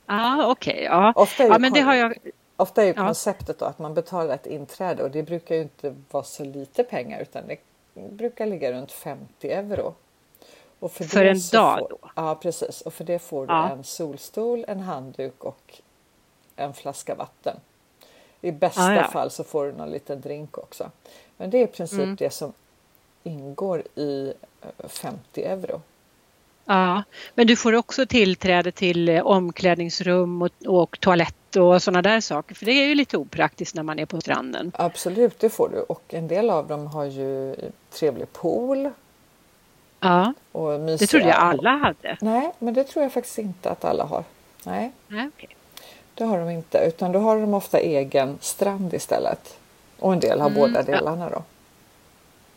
Ja, 0.05 0.51
okej. 0.51 0.83
ja. 0.83 1.13
Ofta 1.15 1.43
är 1.43 1.47
ju 1.47 1.53
ja, 1.53 1.59
men 1.59 1.73
det 1.73 1.79
har 1.81 1.93
jag. 1.95 2.17
Ofta 2.55 2.83
är 2.83 2.87
ju 2.87 2.93
konceptet 2.93 3.59
då 3.59 3.65
att 3.65 3.79
man 3.79 3.93
betalar 3.93 4.35
ett 4.35 4.45
inträde 4.45 5.03
och 5.03 5.11
det 5.11 5.23
brukar 5.23 5.55
ju 5.55 5.61
inte 5.61 5.95
vara 6.11 6.23
så 6.23 6.43
lite 6.43 6.83
pengar 6.83 7.21
utan 7.21 7.47
det 7.47 7.57
brukar 7.93 8.45
ligga 8.45 8.71
runt 8.71 8.91
50 8.91 9.49
euro. 9.51 9.93
Och 10.79 10.91
För 10.91 11.23
det 11.23 11.29
en 11.29 11.39
dag 11.51 11.79
får, 11.79 11.89
då? 11.89 11.97
Ja 12.15 12.35
precis 12.35 12.81
och 12.81 12.93
för 12.93 13.03
det 13.03 13.19
får 13.19 13.47
du 13.47 13.53
Ja. 13.53 13.69
en 13.69 13.83
solstol, 13.83 14.65
en 14.67 14.79
handduk 14.79 15.43
och 15.43 15.79
en 16.55 16.73
flaska 16.73 17.15
vatten. 17.15 17.57
I 18.41 18.51
bästa 18.51 18.93
Ja, 18.93 19.01
ja. 19.01 19.07
fall 19.07 19.31
så 19.31 19.43
får 19.43 19.65
du 19.65 19.71
någon 19.71 19.91
liten 19.91 20.21
drink 20.21 20.57
också. 20.57 20.91
Men 21.37 21.49
det 21.49 21.57
är 21.57 21.63
i 21.63 21.67
princip 21.67 21.99
Mm. 21.99 22.15
det 22.15 22.29
som 22.33 22.53
ingår 23.23 23.83
i 23.95 24.33
eh, 24.61 24.87
50 24.89 25.43
euro. 25.43 25.81
Ja, 26.65 27.03
men 27.35 27.47
du 27.47 27.55
får 27.55 27.73
också 27.75 28.05
tillträde 28.05 28.71
till 28.71 29.09
eh, 29.09 29.25
omklädningsrum 29.25 30.41
och, 30.41 30.49
och 30.67 30.99
toalett 30.99 31.55
och 31.55 31.83
sådana 31.83 32.01
där 32.01 32.21
saker. 32.21 32.55
För 32.55 32.65
det 32.65 32.71
är 32.71 32.85
ju 32.85 32.95
lite 32.95 33.17
opraktiskt 33.17 33.75
när 33.75 33.83
man 33.83 33.99
är 33.99 34.05
på 34.05 34.21
stranden. 34.21 34.71
Absolut, 34.75 35.39
det 35.39 35.49
får 35.49 35.69
du. 35.69 35.79
Och 35.79 36.13
en 36.13 36.27
del 36.27 36.49
av 36.49 36.67
dem 36.67 36.87
har 36.87 37.05
ju 37.05 37.55
trevlig 37.91 38.33
pool. 38.33 38.89
Ja, 39.99 40.33
Och 40.51 40.79
mysiga... 40.79 40.97
det 40.97 41.07
trodde 41.07 41.25
jag 41.27 41.37
alla 41.37 41.69
hade. 41.77 42.17
Nej, 42.21 42.51
men 42.59 42.73
det 42.73 42.83
tror 42.83 43.03
jag 43.03 43.13
faktiskt 43.13 43.37
inte 43.37 43.69
att 43.69 43.85
alla 43.85 44.03
har. 44.03 44.23
Nej, 44.65 44.91
Nej, 45.07 45.29
okej. 45.37 45.55
det 46.15 46.23
har 46.23 46.39
de 46.39 46.49
inte. 46.49 46.77
Utan 46.77 47.11
då 47.11 47.19
har 47.19 47.39
de 47.39 47.53
ofta 47.53 47.79
egen 47.79 48.37
strand 48.41 48.93
istället. 48.93 49.57
Och 50.03 50.13
en 50.13 50.19
del 50.19 50.39
har 50.39 50.47
Mm, 50.49 50.59
båda 50.59 50.79
ja. 50.79 50.83
delarna 50.97 51.29
då. 51.29 51.43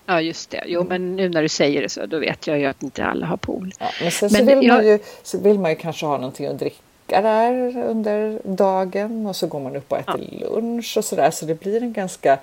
Ja, 0.07 0.21
just 0.21 0.51
det. 0.51 0.63
Jo, 0.67 0.85
men 0.89 1.17
nu 1.17 1.29
när 1.29 1.43
du 1.43 1.49
säger 1.49 1.83
det 1.83 1.89
så 1.89 2.07
då 2.07 2.19
vet 2.19 2.47
jag 2.47 2.59
ju 2.59 2.67
att 2.67 2.83
inte 2.83 3.05
alla 3.05 3.27
har 3.27 3.37
pool. 3.37 3.73
Ja, 3.79 3.87
men 4.03 4.11
sen 4.11 4.29
Men 4.33 4.41
så, 4.47 4.55
vill 4.55 4.67
jag- 4.69 4.77
man 4.77 4.87
ju, 4.87 4.99
så 5.23 5.39
vill 5.39 5.59
man 5.59 5.71
ju 5.71 5.77
kanske 5.77 6.07
ha 6.07 6.17
någonting 6.17 6.47
att 6.47 6.59
dricka 6.59 7.23
där 7.23 7.77
under 7.83 8.41
dagen 8.45 9.27
och 9.27 9.37
så 9.37 9.47
går 9.47 9.61
man 9.61 9.77
upp 9.77 9.93
och 9.93 9.99
äter 9.99 10.21
lunch 10.41 10.95
och 10.97 11.05
sådär. 11.05 11.31
Så 11.31 11.47
det 11.47 11.61
blir 11.61 11.83
en 11.83 11.93
ganska 11.93 12.39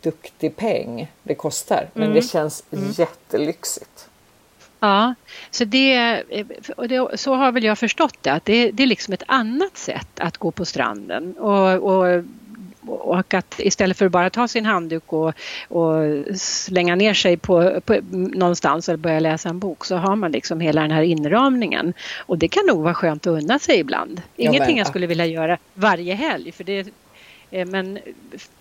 duktig 0.00 0.56
peng 0.56 1.12
det 1.22 1.34
kostar. 1.34 1.88
Men 1.94 2.02
Mm. 2.02 2.14
det 2.14 2.22
känns 2.22 2.64
jättelyxigt. 2.98 4.08
Ja, 4.80 5.14
så, 5.50 5.64
det, 5.64 6.22
och 6.76 6.88
det, 6.88 7.18
så 7.20 7.34
har 7.34 7.52
väl 7.52 7.64
jag 7.64 7.78
förstått 7.78 8.16
det. 8.20 8.30
Att 8.32 8.44
det, 8.44 8.70
det 8.70 8.82
är 8.82 8.86
liksom 8.86 9.14
ett 9.14 9.22
annat 9.26 9.76
sätt 9.76 10.08
att 10.20 10.36
gå 10.38 10.50
på 10.50 10.64
stranden. 10.64 11.32
Och, 11.38 11.74
och, 11.96 12.24
och 12.88 13.34
att 13.34 13.54
istället 13.58 13.96
för 13.96 14.06
att 14.06 14.12
bara 14.12 14.30
ta 14.30 14.48
sin 14.48 14.66
handduk 14.66 15.12
och, 15.12 15.32
och 15.68 15.94
slänga 16.36 16.94
ner 16.94 17.14
sig 17.14 17.36
på, 17.36 17.80
på 17.80 18.00
någonstans 18.10 18.88
eller 18.88 18.96
börja 18.96 19.20
läsa 19.20 19.48
en 19.48 19.58
bok 19.58 19.84
så 19.84 19.96
har 19.96 20.16
man 20.16 20.32
liksom 20.32 20.60
hela 20.60 20.80
den 20.80 20.90
här 20.90 21.02
inramningen. 21.02 21.94
Och 22.18 22.38
det 22.38 22.48
kan 22.48 22.66
nog 22.66 22.82
vara 22.82 22.94
skönt 22.94 23.26
att 23.26 23.30
unna 23.30 23.58
sig 23.58 23.78
ibland. 23.78 24.22
Ingenting 24.36 24.78
jag 24.78 24.86
skulle 24.86 25.06
vilja 25.06 25.26
göra 25.26 25.58
varje 25.74 26.14
helg. 26.14 26.52
För 26.52 26.64
det, 26.64 26.86
eh, 27.50 27.66
men 27.66 27.98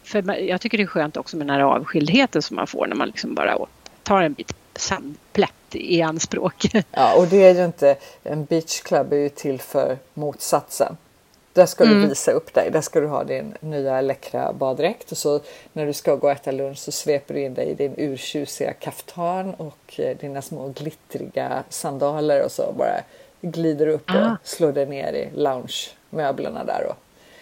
för 0.03 0.39
jag 0.39 0.61
tycker 0.61 0.77
det 0.77 0.83
är 0.83 0.87
skönt 0.87 1.17
också 1.17 1.37
med 1.37 1.47
den 1.47 1.55
här 1.55 1.63
avskildheten 1.63 2.41
som 2.41 2.55
man 2.55 2.67
får 2.67 2.87
när 2.87 2.95
man 2.95 3.07
liksom 3.07 3.35
bara 3.35 3.57
tar 4.03 4.21
en 4.21 4.33
bit 4.33 4.53
sandplätt 4.75 5.53
i 5.71 6.01
anspråk. 6.01 6.65
Ja, 6.91 7.13
och 7.17 7.27
det 7.27 7.43
är 7.43 7.55
ju 7.55 7.65
inte, 7.65 7.95
en 8.23 8.45
beachclub 8.45 9.13
är 9.13 9.17
ju 9.17 9.29
till 9.29 9.59
för 9.59 9.97
motsatsen. 10.13 10.97
Där 11.53 11.65
ska 11.65 11.83
Mm. 11.83 12.01
du 12.01 12.07
visa 12.07 12.31
upp 12.31 12.53
dig. 12.53 12.71
Där 12.71 12.81
ska 12.81 12.99
du 12.99 13.07
ha 13.07 13.23
din 13.23 13.53
nya 13.59 14.01
läckra 14.01 14.53
baddräkt 14.53 15.11
och 15.11 15.17
så 15.17 15.39
när 15.73 15.85
du 15.85 15.93
ska 15.93 16.15
gå 16.15 16.27
och 16.27 16.31
äta 16.33 16.51
lunch 16.51 16.77
så 16.77 16.91
sveper 16.91 17.33
du 17.33 17.41
in 17.41 17.53
dig 17.53 17.67
i 17.69 17.73
din 17.73 17.93
urtjusiga 17.97 18.73
kaftan 18.73 19.53
och 19.53 19.99
eh, 19.99 20.17
dina 20.17 20.41
små 20.41 20.67
glittriga 20.69 21.63
sandaler 21.69 22.43
och 22.45 22.51
så 22.51 22.73
bara 22.77 23.01
glider 23.41 23.87
upp 23.87 24.09
Ah. 24.11 24.31
och 24.31 24.37
slår 24.43 24.71
dig 24.71 24.85
ner 24.85 25.13
i 25.13 25.29
loungemöblerna 25.35 26.63
där 26.63 26.85
och 26.89 26.95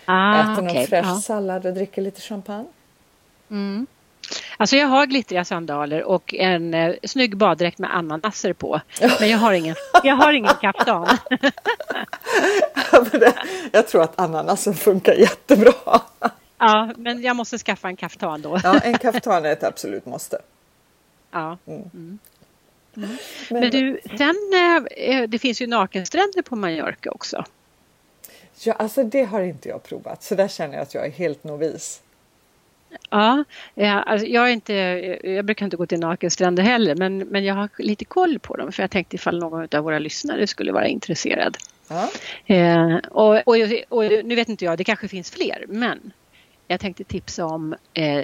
Ah, 0.06 0.42
äter 0.42 0.62
någon 0.62 0.68
okej, 0.72 0.88
fräsch 0.88 1.06
ja. 1.08 1.16
sallad 1.16 1.66
och 1.66 1.74
dricker 1.74 2.02
lite 2.02 2.22
champagne. 2.22 2.66
Mm. 3.52 3.88
Alltså 4.58 4.76
jag 4.76 4.88
har 4.88 5.06
glittriga 5.06 5.46
sandaler 5.46 6.04
och 6.04 6.34
en 6.34 6.74
eh, 6.74 6.96
snygg 7.04 7.38
baddräkt 7.38 7.78
med 7.78 7.96
ananaser 7.96 8.54
på. 8.54 8.82
Men 9.20 9.30
jag 9.30 9.38
har 9.38 9.54
ingen, 9.54 9.76
jag 10.04 10.16
har 10.16 10.34
ingen 10.34 10.54
kaftan. 10.62 11.08
Jag 13.72 13.88
tror 13.88 14.04
att 14.04 14.20
ananasen 14.20 14.74
funkar 14.74 15.14
jättebra. 15.14 16.02
Ja, 16.58 16.94
men 16.98 17.22
jag 17.22 17.36
måste 17.36 17.58
skaffa 17.58 17.88
en 17.88 17.96
kaftan 17.96 18.42
då. 18.42 18.60
Ja, 18.64 18.80
en 18.80 18.98
kaftan 18.98 19.46
är 19.46 19.52
ett 19.52 19.64
absolut 19.64 20.06
måste. 20.06 20.42
Ja. 21.32 21.58
Men, 22.94 23.18
Men 23.50 23.70
du, 23.72 24.00
sen 24.18 24.36
eh, 24.98 25.24
det 25.30 25.40
finns 25.40 25.62
ju 25.62 25.68
nakenstränder 25.68 26.42
på 26.42 26.56
Mallorca 26.56 27.12
också. 27.12 27.46
Ja, 28.64 28.74
alltså 28.74 29.04
det 29.04 29.24
har 29.24 29.42
inte 29.42 29.70
jag 29.70 29.84
provat, 29.84 30.24
så 30.24 30.36
där 30.36 30.48
känner 30.48 30.74
jag 30.74 30.82
att 30.82 30.94
jag 30.94 31.06
är 31.06 31.12
helt 31.12 31.44
novis. 31.44 32.02
Ja, 33.10 33.44
ja 33.74 34.02
alltså 34.02 34.28
jag, 34.28 34.50
är 34.50 34.54
inte, 34.54 34.74
jag 35.24 35.46
brukar 35.46 35.66
inte 35.66 35.78
gå 35.78 35.86
till 35.86 36.00
nakenstränder 36.00 36.64
heller 36.64 36.96
men, 36.96 37.18
men 37.18 37.44
jag 37.44 37.56
har 37.56 37.70
lite 37.78 38.06
koll 38.06 38.40
på 38.40 38.56
dem 38.56 38.72
för 38.72 38.84
jag 38.84 38.92
tänkte 38.92 39.16
ifall 39.16 39.40
någon 39.40 39.68
av 39.76 39.84
våra 39.84 40.00
lyssnare 40.00 40.48
skulle 40.48 40.72
vara 40.72 40.88
intresserad. 40.88 41.58
Ja. 41.88 42.10
Eh, 42.56 42.96
och, 42.96 43.48
och, 43.48 43.56
och 43.90 44.04
nu 44.04 44.36
vet 44.36 44.50
inte 44.50 44.66
jag, 44.66 44.78
det 44.78 44.84
kanske 44.84 45.08
finns 45.08 45.32
fler, 45.32 45.66
men 45.68 46.12
jag 46.68 46.80
tänkte 46.80 47.04
tipsa 47.04 47.46
om 47.46 47.76
eh, 47.94 48.24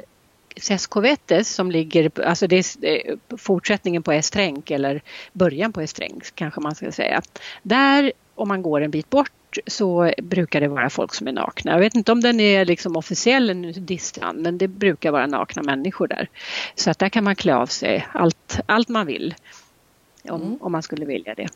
Sescovetes 0.58 1.54
som 1.54 1.72
ligger, 1.72 2.22
alltså 2.26 2.48
det 2.48 2.56
är 2.56 2.66
eh, 2.84 3.38
fortsättningen 3.38 4.04
på 4.04 4.12
Estränk 4.12 4.72
eller 4.72 5.02
början 5.34 5.74
på 5.74 5.82
Estränk 5.82 6.36
kanske 6.36 6.62
man 6.62 6.76
ska 6.76 6.92
säga. 6.92 7.22
Där 7.64 8.12
om 8.36 8.48
man 8.48 8.62
går 8.62 8.82
en 8.82 8.92
bit 8.92 9.10
bort 9.10 9.32
så 9.68 10.12
brukar 10.18 10.62
det 10.62 10.68
vara 10.68 10.90
folk 10.90 11.14
som 11.14 11.28
är 11.28 11.32
nakna. 11.32 11.72
Jag 11.72 11.80
vet 11.80 11.96
inte 11.96 12.12
om 12.12 12.22
den 12.22 12.40
är 12.40 12.66
liksom 12.66 12.96
officiell 12.96 13.56
nudiststrand 13.56 14.42
men 14.42 14.58
det 14.58 14.68
brukar 14.68 15.12
vara 15.12 15.28
nakna 15.28 15.64
människor 15.64 16.08
där. 16.08 16.30
Så 16.76 16.90
att 16.90 17.00
där 17.00 17.10
kan 17.10 17.24
man 17.24 17.36
klä 17.36 17.56
av 17.56 17.66
sig 17.66 18.08
allt, 18.14 18.60
allt 18.66 18.90
man 18.90 19.06
vill 19.06 19.36
om, 20.30 20.58
om 20.62 20.72
man 20.72 20.84
skulle 20.84 21.06
vilja 21.06 21.36
det. 21.36 21.48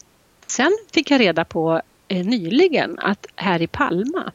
Sen 0.48 0.72
fick 0.94 1.12
jag 1.12 1.20
reda 1.20 1.46
på 1.46 1.82
eh, 2.08 2.26
nyligen 2.26 3.00
att 3.00 3.26
här 3.36 3.62
i 3.62 3.68
Palma 3.68 4.32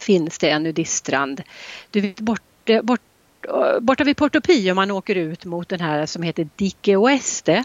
finns 0.00 0.38
det 0.38 0.50
en 0.50 0.62
nudiststrand. 0.62 1.42
Du 1.90 2.00
vet 2.00 2.20
bort, 2.20 2.68
eh, 2.70 2.82
bort, 2.82 3.00
eh, 3.48 3.80
borta 3.80 4.04
vid 4.04 4.16
Porto 4.16 4.40
Pio 4.40 4.70
om 4.70 4.76
man 4.76 4.90
åker 4.90 5.14
ut 5.14 5.44
mot 5.44 5.68
den 5.68 5.80
här 5.80 6.06
som 6.06 6.22
heter 6.22 6.48
Dique 6.56 6.96
Oeste. 6.96 7.64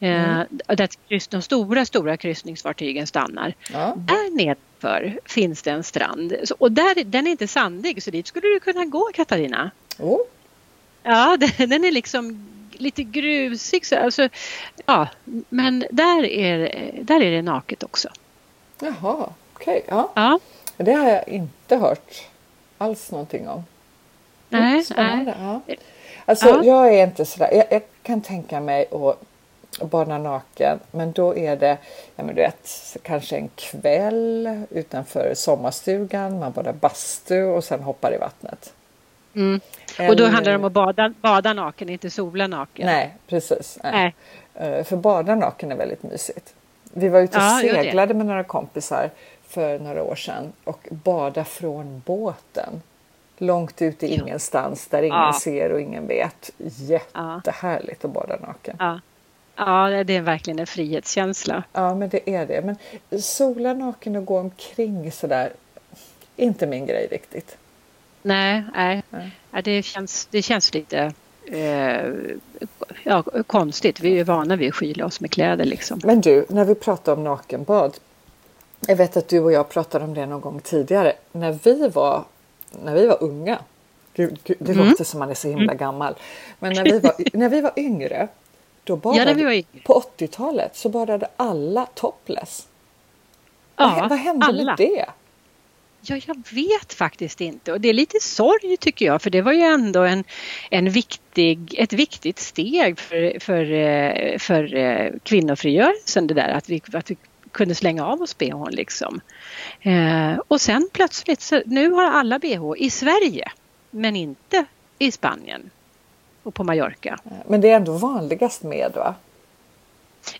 Eh, 0.00 0.40
Där 0.76 0.88
kryss, 1.08 1.28
de 1.28 1.42
stora, 1.42 1.84
stora 1.86 2.16
kryssningsfartygen 2.16 3.06
stannar. 3.06 3.54
Ja. 3.72 3.94
Där 3.96 4.36
nedför 4.36 5.18
finns 5.24 5.62
det 5.62 5.70
en 5.70 5.84
strand. 5.84 6.36
Så, 6.44 6.54
och 6.58 6.72
där, 6.72 7.04
den 7.04 7.26
är 7.26 7.30
inte 7.30 7.48
sandig 7.48 8.02
så 8.02 8.10
dit 8.10 8.26
skulle 8.26 8.46
du 8.48 8.60
kunna 8.60 8.84
gå 8.84 9.10
Katarina. 9.14 9.70
Oh. 9.98 10.20
Ja, 11.02 11.36
den, 11.40 11.70
den 11.70 11.84
är 11.84 11.92
liksom 11.92 12.48
lite 12.72 13.02
grusig. 13.02 13.86
Så, 13.86 13.96
alltså, 13.98 14.28
ja, 14.86 15.08
men 15.48 15.84
där 15.90 16.24
är, 16.24 16.90
där 17.02 17.20
är 17.22 17.30
det 17.30 17.42
naket 17.42 17.82
också. 17.82 18.08
Jaha, 18.80 19.30
okej. 19.54 19.84
Ja. 19.88 20.12
Ja, 20.14 20.38
Det 20.76 20.92
har 20.92 21.08
jag 21.10 21.28
inte 21.28 21.76
hört 21.76 22.14
alls 22.78 23.10
någonting 23.10 23.48
om. 23.48 23.64
Mm, 24.50 24.84
nej, 24.96 25.24
nej. 25.24 25.34
Ja. 25.38 25.60
Alltså, 26.24 26.46
Ja. 26.48 26.64
jag 26.64 26.94
är 26.94 27.04
inte 27.06 27.24
sådär. 27.24 27.50
Jag, 27.52 27.64
jag 27.70 27.82
kan 28.02 28.20
tänka 28.20 28.60
mig 28.60 28.86
att 28.90 29.22
bada 29.80 30.18
naken, 30.18 30.78
men 30.90 31.12
då 31.12 31.36
är 31.36 31.56
det 31.56 31.78
ja, 32.16 32.24
men 32.24 32.34
du 32.34 32.34
vet, 32.42 32.96
kanske 33.02 33.36
en 33.36 33.48
kväll 33.54 34.64
utanför 34.70 35.32
sommarstugan. 35.34 36.38
Man 36.38 36.52
badar 36.52 36.72
bastu 36.72 37.42
och 37.44 37.64
sen 37.64 37.82
hoppar 37.82 38.14
i 38.14 38.18
vattnet. 38.18 38.72
Mm. 39.34 39.60
Och 39.98 40.16
då 40.16 40.24
Eller- 40.24 40.28
handlar 40.28 40.52
det 40.52 40.58
om 40.58 40.64
att 40.64 40.72
bada, 40.72 41.14
bada 41.20 41.52
naken, 41.52 41.88
inte 41.88 42.10
sola 42.10 42.46
naken. 42.46 42.86
Nej, 42.86 43.14
precis. 43.26 43.78
Nej. 43.82 44.14
Nej. 44.54 44.72
Eh, 44.78 44.84
För 44.84 44.96
bada 44.96 45.34
naken 45.34 45.72
är 45.72 45.76
väldigt 45.76 46.02
mysigt. 46.02 46.54
Vi 46.92 47.08
var 47.08 47.20
ute 47.20 47.38
och 47.38 47.44
Ja, 47.44 47.58
seglade 47.62 48.14
med 48.14 48.26
några 48.26 48.44
kompisar 48.44 49.10
för 49.48 49.78
några 49.78 50.02
år 50.02 50.14
sedan 50.14 50.52
och 50.64 50.88
bada 50.90 51.44
från 51.44 52.02
båten. 52.06 52.82
Långt 53.38 53.82
ut 53.82 54.02
i 54.02 54.06
ingenstans 54.06 54.86
där 54.86 55.02
ingen 55.02 55.18
Ja. 55.18 55.38
ser 55.42 55.72
och 55.72 55.80
ingen 55.80 56.06
vet. 56.06 56.50
Jättehärligt 56.58 58.04
att 58.04 58.10
bada 58.10 58.36
naken. 58.36 58.76
Ja. 58.78 59.00
Ja, 59.56 60.04
det 60.04 60.16
är 60.16 60.20
verkligen 60.20 60.58
en 60.58 60.66
frihetskänsla. 60.66 61.62
Ja, 61.72 61.94
men 61.94 62.08
det 62.08 62.30
är 62.30 62.46
det. 62.46 62.62
Men 62.62 62.76
sola 63.22 63.74
naken 63.74 64.16
och 64.16 64.24
gå 64.24 64.38
omkring 64.38 65.12
sådär, 65.12 65.52
inte 66.36 66.66
min 66.66 66.86
grej 66.86 67.08
riktigt. 67.10 67.56
Nej, 68.22 68.64
nej. 68.74 69.02
nej. 69.10 69.62
Det, 69.64 69.82
känns, 69.82 70.28
det 70.30 70.42
känns 70.42 70.74
lite 70.74 71.12
eh, 71.46 72.12
ja, 73.02 73.22
konstigt. 73.46 74.00
Vi 74.00 74.20
är 74.20 74.24
vana 74.24 74.56
vid 74.56 74.68
att 74.68 74.74
skyla 74.74 75.06
oss 75.06 75.20
med 75.20 75.30
kläder 75.30 75.64
liksom. 75.64 76.00
Men 76.04 76.20
du, 76.20 76.46
när 76.48 76.64
vi 76.64 76.74
pratar 76.74 77.12
om 77.12 77.24
nakenbad. 77.24 77.96
Jag 78.86 78.96
vet 78.96 79.16
att 79.16 79.28
du 79.28 79.40
och 79.40 79.52
jag 79.52 79.68
pratade 79.68 80.04
om 80.04 80.14
det 80.14 80.26
någon 80.26 80.40
gång 80.40 80.60
tidigare. 80.60 81.12
När 81.32 81.58
vi 81.62 81.88
var, 81.88 82.24
när 82.84 82.94
vi 82.94 83.06
var 83.06 83.22
unga. 83.22 83.58
Gud, 84.14 84.38
gud, 84.44 84.56
det 84.60 84.72
mm. 84.72 84.88
låter 84.88 85.04
som 85.04 85.18
man 85.18 85.30
är 85.30 85.34
så 85.34 85.48
himla 85.48 85.64
mm. 85.64 85.76
gammal. 85.76 86.14
Men 86.58 86.72
när 86.72 86.84
vi 86.84 86.98
var, 86.98 87.14
när 87.32 87.48
vi 87.48 87.60
var 87.60 87.72
yngre. 87.76 88.28
Då 88.86 88.96
badade, 88.96 89.54
ja. 89.54 89.62
På 89.84 90.02
80-talet 90.18 90.76
så 90.76 90.88
badade 90.88 91.28
alla 91.36 91.86
topless. 91.86 92.66
Ja, 93.76 93.96
vad, 94.00 94.08
vad 94.08 94.18
hände 94.18 94.46
alla. 94.46 94.64
med 94.64 94.76
det? 94.76 95.06
Ja, 96.00 96.20
jag 96.26 96.36
vet 96.50 96.94
faktiskt 96.94 97.40
inte 97.40 97.72
och 97.72 97.80
det 97.80 97.88
är 97.88 97.92
lite 97.92 98.20
sorg 98.20 98.76
tycker 98.76 99.06
jag 99.06 99.22
för 99.22 99.30
det 99.30 99.42
var 99.42 99.52
ju 99.52 99.60
ändå 99.60 100.02
en, 100.02 100.24
en 100.70 100.90
viktig, 100.90 101.74
ett 101.78 101.92
viktigt 101.92 102.38
steg 102.38 102.98
för, 102.98 103.40
för, 103.40 103.72
eh, 103.72 104.38
för 104.38 104.74
eh, 104.74 105.12
kvinnofrigörelsen 105.22 106.26
det 106.26 106.34
där 106.34 106.48
att 106.48 106.68
vi, 106.68 106.82
att 106.92 107.10
vi 107.10 107.16
kunde 107.52 107.74
slänga 107.74 108.06
av 108.06 108.22
oss 108.22 108.38
bhn 108.38 108.70
liksom. 108.70 109.20
Eh, 109.80 110.38
och 110.48 110.60
sen 110.60 110.88
plötsligt 110.92 111.40
så 111.40 111.62
nu 111.66 111.90
har 111.90 112.04
alla 112.04 112.38
bh 112.38 112.72
i 112.76 112.90
Sverige 112.90 113.52
men 113.90 114.16
inte 114.16 114.64
i 114.98 115.12
Spanien 115.12 115.70
och 116.46 116.54
på 116.54 116.64
Mallorca. 116.64 117.18
Men 117.46 117.60
det 117.60 117.70
är 117.70 117.76
ändå 117.76 117.92
vanligast 117.92 118.62
med 118.62 118.92
va? 118.94 119.14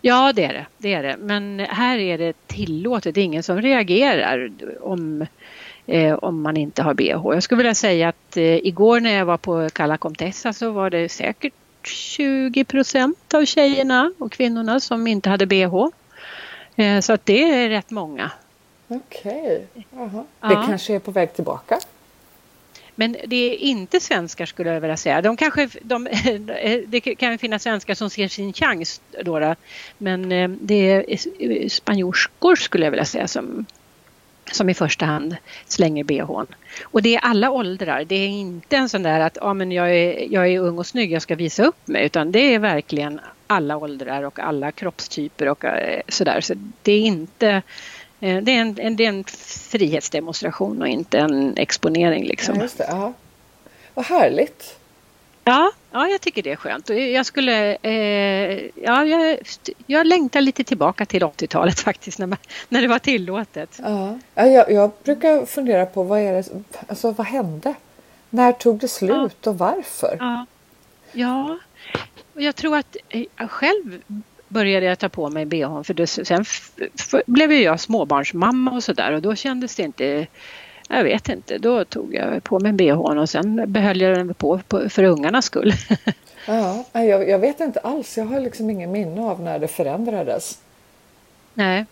Ja 0.01 0.33
det 0.33 0.43
är 0.43 0.53
det, 0.53 0.65
det 0.77 0.93
är 0.93 1.03
det. 1.03 1.17
Men 1.19 1.59
här 1.59 1.97
är 1.97 2.17
det 2.17 2.47
tillåtet. 2.47 3.15
Det 3.15 3.21
är 3.21 3.25
ingen 3.25 3.43
som 3.43 3.61
reagerar 3.61 4.51
om, 4.81 5.25
eh, 5.85 6.13
om 6.13 6.41
man 6.41 6.57
inte 6.57 6.83
har 6.83 6.93
bh. 6.93 7.33
Jag 7.33 7.43
skulle 7.43 7.57
vilja 7.57 7.75
säga 7.75 8.09
att 8.09 8.37
eh, 8.37 8.43
igår 8.43 8.99
när 8.99 9.13
jag 9.13 9.25
var 9.25 9.37
på 9.37 9.69
Cala 9.69 9.97
Comtessa 9.97 10.53
så 10.53 10.71
var 10.71 10.89
det 10.89 11.09
säkert 11.09 11.53
20 11.83 12.63
procent 12.63 13.33
av 13.33 13.45
tjejerna 13.45 14.11
och 14.19 14.31
kvinnorna 14.31 14.79
som 14.79 15.07
inte 15.07 15.29
hade 15.29 15.45
bh. 15.45 15.87
Eh, 16.75 16.99
så 16.99 17.13
att 17.13 17.25
det 17.25 17.43
är 17.43 17.69
rätt 17.69 17.91
många. 17.91 18.31
Okej, 18.87 19.67
okay. 19.81 20.21
det 20.39 20.53
ja. 20.53 20.65
kanske 20.67 20.95
är 20.95 20.99
på 20.99 21.11
väg 21.11 21.33
tillbaka? 21.33 21.79
Men 22.99 23.15
det 23.25 23.35
är 23.35 23.57
inte 23.57 23.99
svenskar 23.99 24.45
skulle 24.45 24.73
jag 24.73 24.81
vilja 24.81 24.97
säga. 24.97 25.21
De 25.21 25.37
kanske, 25.37 25.69
de, 25.81 26.07
det 26.87 26.99
kan 26.99 27.37
finnas 27.37 27.63
svenskar 27.63 27.93
som 27.93 28.09
ser 28.09 28.27
sin 28.27 28.53
chans 28.53 29.01
då, 29.23 29.39
då. 29.39 29.55
men 29.97 30.31
eh, 30.31 30.49
det 30.49 30.91
är 30.91 31.05
eh, 31.39 31.67
spanjorskor 31.67 32.55
skulle 32.55 32.85
jag 32.85 32.91
vilja 32.91 33.05
säga 33.05 33.27
som, 33.27 33.65
som 34.51 34.69
i 34.69 34.73
första 34.73 35.05
hand 35.05 35.37
slänger 35.67 36.03
bhn. 36.03 36.47
Och 36.83 37.01
det 37.01 37.15
är 37.15 37.19
alla 37.19 37.51
åldrar. 37.51 38.03
Det 38.03 38.15
är 38.15 38.27
inte 38.27 38.77
en 38.77 38.89
sån 38.89 39.03
där 39.03 39.19
att 39.19 39.37
ja, 39.41 39.53
men 39.53 39.71
jag, 39.71 39.95
är, 39.95 40.33
jag 40.33 40.47
är 40.47 40.59
ung 40.59 40.77
och 40.77 40.87
snygg, 40.87 41.11
jag 41.11 41.21
ska 41.21 41.35
visa 41.35 41.63
upp 41.63 41.87
mig. 41.87 42.05
Utan 42.05 42.31
det 42.31 42.53
är 42.53 42.59
verkligen 42.59 43.19
alla 43.47 43.77
åldrar 43.77 44.23
och 44.23 44.39
alla 44.39 44.71
kroppstyper 44.71 45.47
och 45.47 45.65
eh, 45.65 46.01
sådär. 46.07 46.41
Så 46.41 46.53
det 46.81 46.91
är 46.91 47.01
inte 47.01 47.61
det 48.19 48.27
är 48.27 48.49
en, 48.49 48.79
en, 48.79 48.95
det 48.95 49.05
är 49.05 49.09
en 49.09 49.23
frihetsdemonstration 49.23 50.81
och 50.81 50.87
inte 50.87 51.19
en 51.19 51.57
exponering. 51.57 52.23
Liksom. 52.23 52.55
Ja, 52.55 52.61
just 52.61 52.77
det. 52.77 53.13
Vad 53.93 54.05
härligt! 54.05 54.77
Ja, 55.43 55.71
ja, 55.91 56.07
jag 56.07 56.21
tycker 56.21 56.43
det 56.43 56.51
är 56.51 56.55
skönt. 56.55 56.89
Jag 56.89 57.25
skulle, 57.25 57.77
eh, 57.81 58.69
ja, 58.75 59.05
jag, 59.05 59.37
jag 59.87 60.07
längtar 60.07 60.41
lite 60.41 60.63
tillbaka 60.63 61.05
till 61.05 61.23
80-talet 61.23 61.79
faktiskt 61.89 62.19
när, 62.19 62.27
man, 62.27 62.37
när 62.69 62.81
det 62.81 62.87
var 62.87 62.99
tillåtet. 62.99 63.79
Ja, 63.83 64.19
jag, 64.35 64.71
jag 64.71 64.91
brukar 65.03 65.45
fundera 65.45 65.85
på 65.85 66.03
vad 66.03 66.19
är 66.19 66.33
det, 66.33 66.49
alltså 66.87 67.11
vad 67.11 67.27
hände? 67.27 67.73
När 68.29 68.51
tog 68.51 68.79
det 68.79 68.87
slut 68.87 69.37
ja. 69.41 69.49
och 69.49 69.57
varför? 69.57 70.17
Ja, 70.19 70.45
ja. 71.11 71.57
Och 72.33 72.41
jag 72.41 72.55
tror 72.55 72.77
att 72.77 72.97
jag 73.09 73.27
eh, 73.37 73.47
själv 73.47 74.01
började 74.47 74.85
jag 74.85 74.99
ta 74.99 75.09
på 75.09 75.29
mig 75.29 75.45
bhn 75.45 75.83
för 75.83 75.93
det, 75.93 76.07
sen 76.07 76.45
blev 77.25 77.51
jag 77.51 77.79
småbarnsmamma 77.79 78.71
och 78.71 78.83
sådär 78.83 79.11
och 79.11 79.21
då 79.21 79.35
kändes 79.35 79.75
det 79.75 79.83
inte 79.83 80.27
jag 80.89 81.03
vet 81.03 81.29
inte, 81.29 81.57
då 81.57 81.85
tog 81.85 82.15
jag 82.15 82.43
på 82.43 82.59
mig 82.59 82.71
bhn 82.71 83.17
och 83.17 83.29
sen 83.29 83.71
behöll 83.71 84.01
jag 84.01 84.17
den 84.17 84.33
på, 84.33 84.59
på 84.67 84.89
för 84.89 85.03
ungarnas 85.03 85.45
skull. 85.45 85.73
ja, 86.47 86.85
jag, 86.91 87.29
jag, 87.29 87.39
vet 87.39 87.59
inte 87.59 87.79
alls, 87.79 88.17
jag 88.17 88.25
har 88.25 88.39
liksom 88.39 88.69
ingen 88.69 88.91
minne 88.91 89.21
av 89.21 89.41
när 89.41 89.59
det 89.59 89.67
förändrades. 89.67 90.59
Nej. 91.53 91.85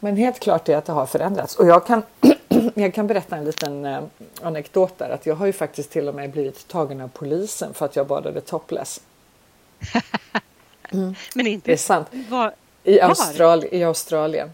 Men 0.00 0.16
helt 0.16 0.40
klart 0.40 0.68
är 0.68 0.76
att 0.76 0.84
det 0.84 0.92
har 0.92 1.06
förändrats 1.06 1.56
och 1.56 1.66
jag 1.66 1.86
kan, 1.86 2.02
jag 2.74 2.94
kan 2.94 3.06
berätta 3.06 3.36
en 3.36 3.44
liten 3.44 3.84
eh, 3.84 4.02
anekdot 4.42 4.98
där 4.98 5.10
att 5.10 5.26
jag 5.26 5.34
har 5.34 5.46
ju 5.46 5.52
faktiskt 5.52 5.90
till 5.90 6.08
och 6.08 6.14
med 6.14 6.30
blivit 6.30 6.68
tagen 6.68 7.00
av 7.00 7.08
polisen 7.08 7.74
för 7.74 7.86
att 7.86 7.96
jag 7.96 8.06
badade 8.06 8.40
topless. 8.40 9.00
Mm. 10.92 11.14
Men 11.34 11.46
inte... 11.46 11.70
Det 11.70 11.72
är 11.72 11.76
sant. 11.76 12.08
Var... 12.28 12.54
I, 12.84 13.00
Austral 13.00 13.64
I 13.70 13.84
Australien. 13.84 14.50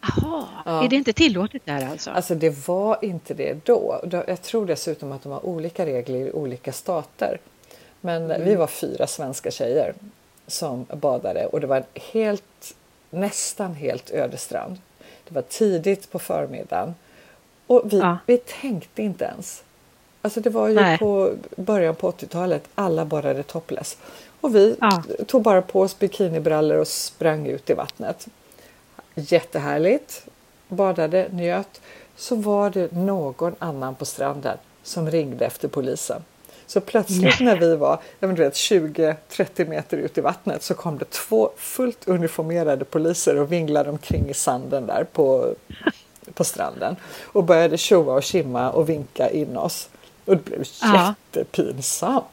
Jaha, 0.00 0.44
ja. 0.64 0.84
är 0.84 0.88
det 0.88 0.96
inte 0.96 1.12
tillåtet 1.12 1.62
där 1.64 1.88
alltså? 1.90 2.10
Alltså 2.10 2.34
det 2.34 2.68
var 2.68 3.04
inte 3.04 3.34
det 3.34 3.66
då. 3.66 4.00
Jag 4.26 4.42
tror 4.42 4.66
dessutom 4.66 5.12
att 5.12 5.22
de 5.22 5.32
har 5.32 5.46
olika 5.46 5.86
regler 5.86 6.18
i 6.18 6.32
olika 6.32 6.72
stater. 6.72 7.38
Men 8.00 8.24
mm. 8.24 8.44
vi 8.44 8.54
var 8.54 8.66
fyra 8.66 9.06
svenska 9.06 9.50
tjejer 9.50 9.94
som 10.46 10.86
badade 10.92 11.46
och 11.46 11.60
det 11.60 11.66
var 11.66 11.84
helt, 11.94 12.74
nästan 13.10 13.74
helt 13.74 14.10
öde 14.10 14.36
strand. 14.36 14.78
Det 15.28 15.34
var 15.34 15.42
tidigt 15.42 16.10
på 16.10 16.18
förmiddagen 16.18 16.94
och 17.66 17.82
vi, 17.84 17.98
ja. 17.98 18.18
vi 18.26 18.38
tänkte 18.38 19.02
inte 19.02 19.24
ens. 19.24 19.62
Alltså 20.22 20.40
det 20.40 20.50
var 20.50 20.68
ju 20.68 20.74
Nej. 20.74 20.98
på 20.98 21.32
början 21.56 21.94
på 21.94 22.10
80-talet, 22.10 22.68
alla 22.74 23.04
badade 23.04 23.42
topless. 23.42 23.96
Och 24.40 24.54
vi 24.54 24.76
ja. 24.80 25.02
tog 25.26 25.42
bara 25.42 25.62
på 25.62 25.80
oss 25.80 25.98
bikinibrallor 25.98 26.78
och 26.78 26.88
sprang 26.88 27.46
ut 27.46 27.70
i 27.70 27.74
vattnet. 27.74 28.26
Jättehärligt. 29.14 30.26
Badade, 30.68 31.28
njöt. 31.32 31.80
Så 32.16 32.36
var 32.36 32.70
det 32.70 32.92
någon 32.92 33.54
annan 33.58 33.94
på 33.94 34.04
stranden 34.04 34.58
som 34.82 35.10
ringde 35.10 35.46
efter 35.46 35.68
polisen. 35.68 36.22
Så 36.66 36.80
plötsligt 36.80 37.40
när 37.40 37.56
vi 37.56 37.76
var 37.76 38.00
20-30 38.20 39.68
meter 39.68 39.96
ut 39.96 40.18
i 40.18 40.20
vattnet 40.20 40.62
så 40.62 40.74
kom 40.74 40.98
det 40.98 41.10
två 41.10 41.50
fullt 41.56 42.08
uniformerade 42.08 42.84
poliser 42.84 43.36
och 43.36 43.52
vinglade 43.52 43.90
omkring 43.90 44.28
i 44.28 44.34
sanden 44.34 44.86
där 44.86 45.04
på, 45.12 45.54
på 46.34 46.44
stranden 46.44 46.96
och 47.24 47.44
började 47.44 47.78
tjoa 47.78 48.14
och 48.14 48.22
kimma 48.22 48.70
och 48.70 48.88
vinka 48.88 49.30
in 49.30 49.56
oss. 49.56 49.88
Och 50.24 50.36
det 50.36 50.44
blev 50.44 50.64
ja. 50.82 51.14
jättepinsamt. 51.32 52.24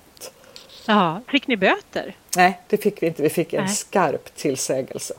Ja, 0.85 1.21
fick 1.27 1.47
ni 1.47 1.57
böter? 1.57 2.15
Nej, 2.35 2.61
det 2.67 2.77
fick 2.77 3.03
vi 3.03 3.07
inte. 3.07 3.23
Vi 3.23 3.29
fick 3.29 3.53
en 3.53 3.63
Nej. 3.63 3.73
skarp 3.73 4.35
tillsägelse. 4.35 5.13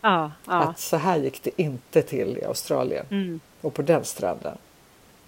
Ja, 0.00 0.32
ja. 0.46 0.52
Att 0.52 0.80
så 0.80 0.96
här 0.96 1.18
gick 1.18 1.42
det 1.42 1.50
inte 1.56 2.02
till 2.02 2.38
i 2.38 2.44
Australien 2.44 3.06
mm. 3.10 3.40
och 3.60 3.74
på 3.74 3.82
den 3.82 4.04
stranden. 4.04 4.58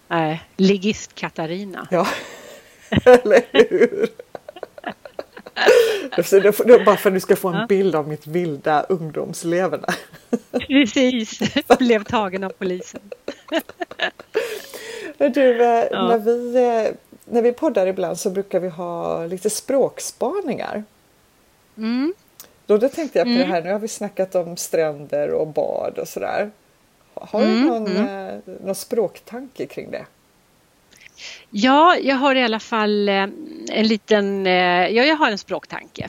Nej, 0.08 0.42
ligist 0.56 1.14
Katarina. 1.14 1.88
Ja, 1.90 2.06
eller 3.04 3.42
hur? 3.52 4.08
bara 6.84 6.96
för 6.96 7.10
att 7.10 7.14
du 7.14 7.20
ska 7.20 7.36
få 7.36 7.48
en 7.48 7.66
bild 7.66 7.94
av 7.94 8.08
mitt 8.08 8.26
vilda 8.26 8.82
ungdomsleverne. 8.82 9.86
Precis, 10.68 11.40
blev 11.78 12.04
tagen 12.04 12.44
av 12.44 12.50
polisen. 12.50 13.00
Du, 15.18 15.62
eh, 15.62 15.86
när 15.90 16.18
vi 16.18 16.56
eh, 16.56 16.94
när 17.24 17.42
vi 17.42 17.52
poddar 17.52 17.86
ibland 17.86 18.18
så 18.18 18.30
brukar 18.30 18.60
vi 18.60 18.68
ha 18.68 19.26
lite 19.26 19.50
språkspaningar. 19.50 20.84
Mm. 21.76 22.14
Då, 22.66 22.78
då 22.78 22.88
tänkte 22.88 23.18
jag 23.18 23.26
på 23.26 23.30
mm. 23.30 23.40
det 23.40 23.54
här, 23.54 23.62
nu 23.62 23.72
har 23.72 23.78
vi 23.78 23.88
snackat 23.88 24.34
om 24.34 24.56
stränder 24.56 25.30
och 25.30 25.46
bad 25.46 25.98
och 25.98 26.08
sådär. 26.08 26.50
Har 27.14 27.40
du 27.40 27.46
mm. 27.46 27.66
någon, 27.66 27.86
mm. 27.86 28.28
Eh, 28.28 28.54
någon 28.64 28.74
språktanke 28.74 29.66
kring 29.66 29.90
det? 29.90 30.06
Ja, 31.50 31.96
jag 31.96 32.16
har 32.16 32.34
i 32.34 32.42
alla 32.42 32.60
fall 32.60 33.08
eh, 33.08 33.14
en 33.70 33.88
liten, 33.88 34.46
eh, 34.46 34.52
ja 34.88 35.04
jag 35.04 35.16
har 35.16 35.30
en 35.30 35.38
språktanke. 35.38 36.08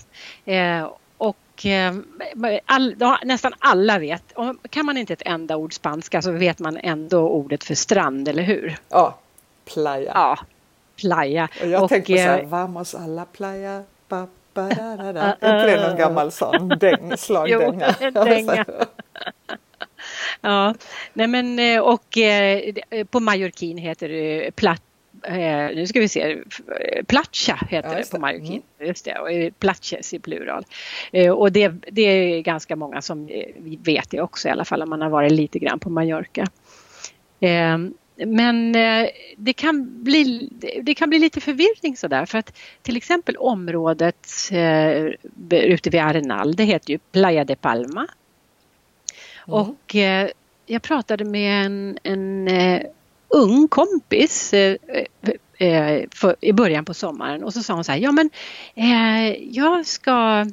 Och 1.17 1.65
all, 2.65 2.95
nästan 3.23 3.53
alla 3.59 3.99
vet, 3.99 4.23
kan 4.69 4.85
man 4.85 4.97
inte 4.97 5.13
ett 5.13 5.21
enda 5.25 5.57
ord 5.57 5.73
spanska 5.73 6.21
så 6.21 6.31
vet 6.31 6.59
man 6.59 6.77
ändå 6.77 7.29
ordet 7.29 7.63
för 7.63 7.75
strand, 7.75 8.27
eller 8.27 8.43
hur? 8.43 8.77
Ja, 8.89 9.17
playa. 9.65 10.11
Ja, 10.13 10.39
playa. 10.95 11.47
Och 11.61 11.67
jag 11.67 11.83
och, 11.83 11.89
tänkte 11.89 12.13
på 12.13 12.17
så 12.17 12.23
här, 12.23 12.39
eh, 12.41 12.47
vamos 12.47 12.95
alla 12.95 13.25
playa. 13.25 13.83
Ba, 14.09 14.27
ba, 14.53 14.69
da, 14.69 14.95
da, 14.95 15.13
da. 15.13 15.21
Är 15.21 15.55
inte 15.55 15.75
det 15.77 15.87
någon 15.87 15.97
gammal 15.97 16.31
sån 16.31 16.69
däng, 16.79 17.17
slagdänga? 17.17 17.95
dänga. 18.11 18.65
ja, 20.41 20.75
nej 21.13 21.27
men 21.27 21.59
eh, 21.59 21.79
och 21.79 22.17
eh, 22.17 22.73
på 23.09 23.19
Mallorquin 23.19 23.77
heter 23.77 24.09
det 24.09 24.51
plat, 24.55 24.81
eh, 25.23 25.35
nu 25.75 25.87
ska 25.87 25.99
vi 25.99 26.09
se, 26.09 26.37
Platcha 27.07 27.59
heter 27.69 27.89
Ja, 27.89 27.95
det 27.97 28.11
på 28.11 28.17
det. 28.17 28.21
marockin. 28.21 28.61
Just 28.79 29.05
det, 29.05 29.19
och 29.19 29.59
Platches 29.59 30.13
i 30.13 30.19
plural. 30.19 30.65
Och 31.35 31.51
det, 31.51 31.73
det 31.91 32.01
är 32.01 32.41
ganska 32.41 32.75
många 32.75 33.01
som 33.01 33.29
vet 33.83 34.09
det 34.09 34.21
också 34.21 34.47
i 34.47 34.51
alla 34.51 34.65
fall 34.65 34.81
om 34.81 34.89
man 34.89 35.01
har 35.01 35.09
varit 35.09 35.31
lite 35.31 35.59
grann 35.59 35.79
på 35.79 35.89
Mallorca. 35.89 36.45
Men 38.15 38.75
eh, 38.75 39.09
det, 39.37 39.53
kan 39.53 40.03
bli, 40.03 40.49
det 40.81 40.95
kan 40.95 41.09
bli 41.09 41.19
lite 41.19 41.41
förvirring 41.41 41.97
sådär 41.97 42.25
för 42.25 42.37
att 42.37 42.57
till 42.81 42.97
exempel 42.97 43.37
området 43.37 44.27
eh, 44.51 45.05
ute 45.49 45.89
vid 45.89 46.01
Arenal, 46.01 46.55
det 46.55 46.63
heter 46.63 46.91
ju 46.91 46.97
Playa 46.97 47.45
de 47.45 47.55
Palma. 47.55 48.07
Och 49.37 49.95
eh, 49.95 50.29
jag 50.65 50.81
pratade 50.81 51.25
med 51.25 51.65
en, 51.65 51.97
en 52.03 52.49
ung 53.27 53.67
kompis 53.67 54.49
för, 56.11 56.35
i 56.45 56.53
början 56.53 56.85
på 56.85 56.93
sommaren 56.93 57.43
och 57.43 57.53
så 57.53 57.63
sa 57.63 57.73
hon 57.73 57.83
så 57.83 57.91
här, 57.91 57.99
ja 57.99 58.11
men 58.11 58.29
jag 59.51 59.85
ska 59.85 60.45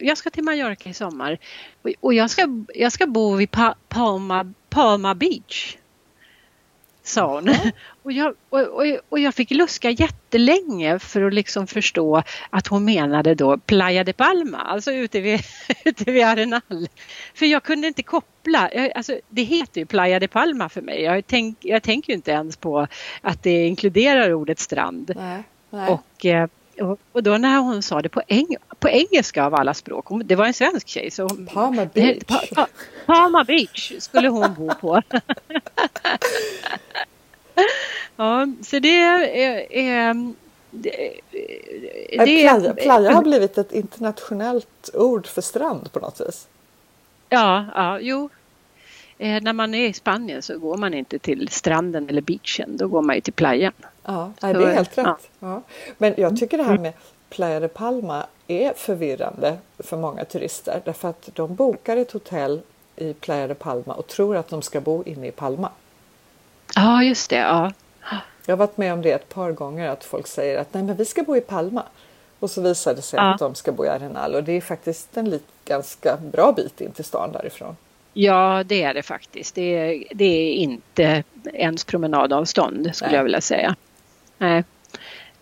jag 0.00 0.18
ska 0.18 0.30
till 0.30 0.44
Mallorca 0.44 0.88
i 0.88 0.94
sommar 0.94 1.38
och, 1.82 1.90
och 2.00 2.14
jag, 2.14 2.30
ska, 2.30 2.64
jag 2.74 2.92
ska 2.92 3.06
bo 3.06 3.34
vid 3.34 3.50
pa, 3.50 3.74
Palma, 3.88 4.52
Palma 4.70 5.14
Beach. 5.14 5.76
Sa 7.08 7.34
hon. 7.34 7.54
Och 8.02 8.12
jag, 8.12 8.34
och, 8.50 8.60
och, 8.60 8.84
och 9.08 9.18
jag 9.18 9.34
fick 9.34 9.50
luska 9.50 9.90
jättelänge 9.90 10.98
för 10.98 11.22
att 11.22 11.34
liksom 11.34 11.66
förstå 11.66 12.22
att 12.50 12.66
hon 12.66 12.84
menade 12.84 13.34
då 13.34 13.58
Playa 13.58 14.04
de 14.04 14.12
Palma, 14.12 14.58
alltså 14.58 14.92
ute 14.92 15.20
vid, 15.20 15.40
ute 15.84 16.12
vid 16.12 16.24
Arenal. 16.24 16.88
För 17.34 17.46
jag 17.46 17.62
kunde 17.62 17.88
inte 17.88 18.02
koppla, 18.02 18.70
jag, 18.72 18.92
alltså, 18.94 19.20
det 19.28 19.42
heter 19.42 19.80
ju 19.80 19.86
Playa 19.86 20.20
de 20.20 20.28
Palma 20.28 20.68
för 20.68 20.82
mig. 20.82 21.02
Jag, 21.02 21.26
tänk, 21.26 21.58
jag 21.60 21.82
tänker 21.82 22.12
ju 22.12 22.16
inte 22.16 22.30
ens 22.30 22.56
på 22.56 22.86
att 23.20 23.42
det 23.42 23.66
inkluderar 23.66 24.32
ordet 24.32 24.58
strand. 24.58 25.12
Nej. 25.16 25.42
Och, 25.88 26.26
eh, 26.26 26.48
och, 27.12 27.22
då 27.22 27.38
när 27.38 27.58
hon 27.58 27.82
sa 27.82 28.02
det 28.02 28.08
på, 28.08 28.22
eng, 28.28 28.56
på 28.78 28.88
engelska 28.88 29.44
av 29.44 29.54
alla 29.54 29.74
språk, 29.74 30.06
hon, 30.06 30.22
det 30.26 30.34
var 30.34 30.46
en 30.46 30.54
svensk 30.54 30.88
tjej. 30.88 31.10
Så 31.10 31.22
hon, 31.22 31.46
Palma 31.46 31.84
Beach. 31.84 32.24
Pa, 32.26 32.42
pa, 32.54 32.66
Palma 33.06 33.44
Beach 33.44 33.92
skulle 33.98 34.28
hon 34.28 34.54
bo 34.54 34.74
på. 34.74 35.02
ja, 38.16 38.46
så 38.62 38.78
det 38.78 39.00
är... 39.00 39.22
är 39.72 40.14
det, 40.70 41.20
Nej, 42.16 42.26
det, 42.26 42.48
playa, 42.48 42.74
playa 42.74 43.12
har 43.12 43.22
blivit 43.22 43.58
ett 43.58 43.72
internationellt 43.72 44.90
ord 44.94 45.26
för 45.26 45.42
strand 45.42 45.92
på 45.92 46.00
något 46.00 46.20
vis. 46.20 46.48
Ja, 47.28 47.66
ja, 47.74 48.00
jo. 48.00 48.28
Eh, 49.18 49.42
när 49.42 49.52
man 49.52 49.74
är 49.74 49.88
i 49.88 49.92
Spanien 49.92 50.42
så 50.42 50.58
går 50.58 50.76
man 50.76 50.94
inte 50.94 51.18
till 51.18 51.48
stranden 51.48 52.08
eller 52.08 52.22
beachen, 52.22 52.76
då 52.76 52.88
går 52.88 53.02
man 53.02 53.14
ju 53.14 53.20
till 53.20 53.32
playan. 53.32 53.72
Ja, 54.04 54.32
nej, 54.42 54.54
det 54.54 54.64
är 54.64 54.74
helt 54.74 54.98
rätt. 54.98 55.06
ja. 55.06 55.18
Ja. 55.40 55.62
Men 55.98 56.14
jag 56.16 56.36
tycker 56.38 56.58
det 56.58 56.64
här 56.64 56.78
med 56.78 56.92
Playa 57.30 57.60
de 57.60 57.68
Palma 57.68 58.26
är 58.46 58.72
förvirrande 58.72 59.58
för 59.78 59.96
många 59.96 60.24
turister 60.24 60.82
därför 60.84 61.08
att 61.08 61.28
de 61.34 61.54
bokar 61.54 61.96
ett 61.96 62.12
hotell 62.12 62.60
i 62.96 63.12
Playa 63.14 63.46
de 63.48 63.54
Palma 63.54 63.94
och 63.94 64.06
tror 64.06 64.36
att 64.36 64.48
de 64.48 64.62
ska 64.62 64.80
bo 64.80 65.04
inne 65.04 65.26
i 65.26 65.30
Palma. 65.30 65.70
Ja, 66.74 67.02
just 67.02 67.30
det. 67.30 67.36
Ja. 67.36 67.72
Jag 68.46 68.52
har 68.52 68.58
varit 68.58 68.76
med 68.76 68.92
om 68.92 69.02
det 69.02 69.12
ett 69.12 69.28
par 69.28 69.52
gånger 69.52 69.88
att 69.88 70.04
folk 70.04 70.26
säger 70.26 70.58
att 70.58 70.74
nej 70.74 70.82
men 70.82 70.96
vi 70.96 71.04
ska 71.04 71.22
bo 71.22 71.36
i 71.36 71.40
Palma. 71.40 71.82
Och 72.40 72.50
så 72.50 72.60
visar 72.62 72.94
det 72.94 73.02
sig 73.02 73.16
Ja. 73.16 73.32
att 73.34 73.38
de 73.38 73.54
ska 73.54 73.72
bo 73.72 73.84
i 73.84 73.88
Arenal 73.88 74.34
och 74.34 74.44
det 74.44 74.52
är 74.52 74.60
faktiskt 74.60 75.16
en 75.16 75.30
lit, 75.30 75.46
ganska 75.64 76.16
bra 76.16 76.52
bit 76.52 76.80
in 76.80 76.92
till 76.92 77.04
stan 77.04 77.32
därifrån. 77.32 77.76
Ja, 78.20 78.64
det 78.66 78.82
är 78.82 78.94
det 78.94 79.02
faktiskt. 79.02 79.54
Det 79.54 79.62
är, 79.76 80.04
det 80.10 80.24
är 80.24 80.52
inte 80.52 81.22
ens 81.52 81.84
promenadavstånd 81.84 82.90
skulle 82.94 83.10
Nej. 83.10 83.16
jag 83.16 83.24
vilja 83.24 83.40
säga. 83.40 83.76
Nej. 84.38 84.64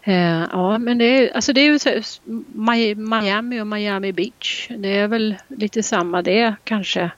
Eh, 0.03 0.45
ja, 0.53 0.79
men 0.79 0.99
det 0.99 1.05
är, 1.05 1.35
alltså 1.35 1.53
det 1.53 1.61
är 1.61 1.65
ju 1.65 2.95
Miami 2.95 3.61
och 3.61 3.67
Miami 3.67 4.13
Beach. 4.13 4.69
Det 4.79 4.99
är 4.99 5.09
väl 5.09 5.35
lite 5.49 5.83
samma 5.83 6.23
det 6.23 6.55
kanske. 6.65 7.11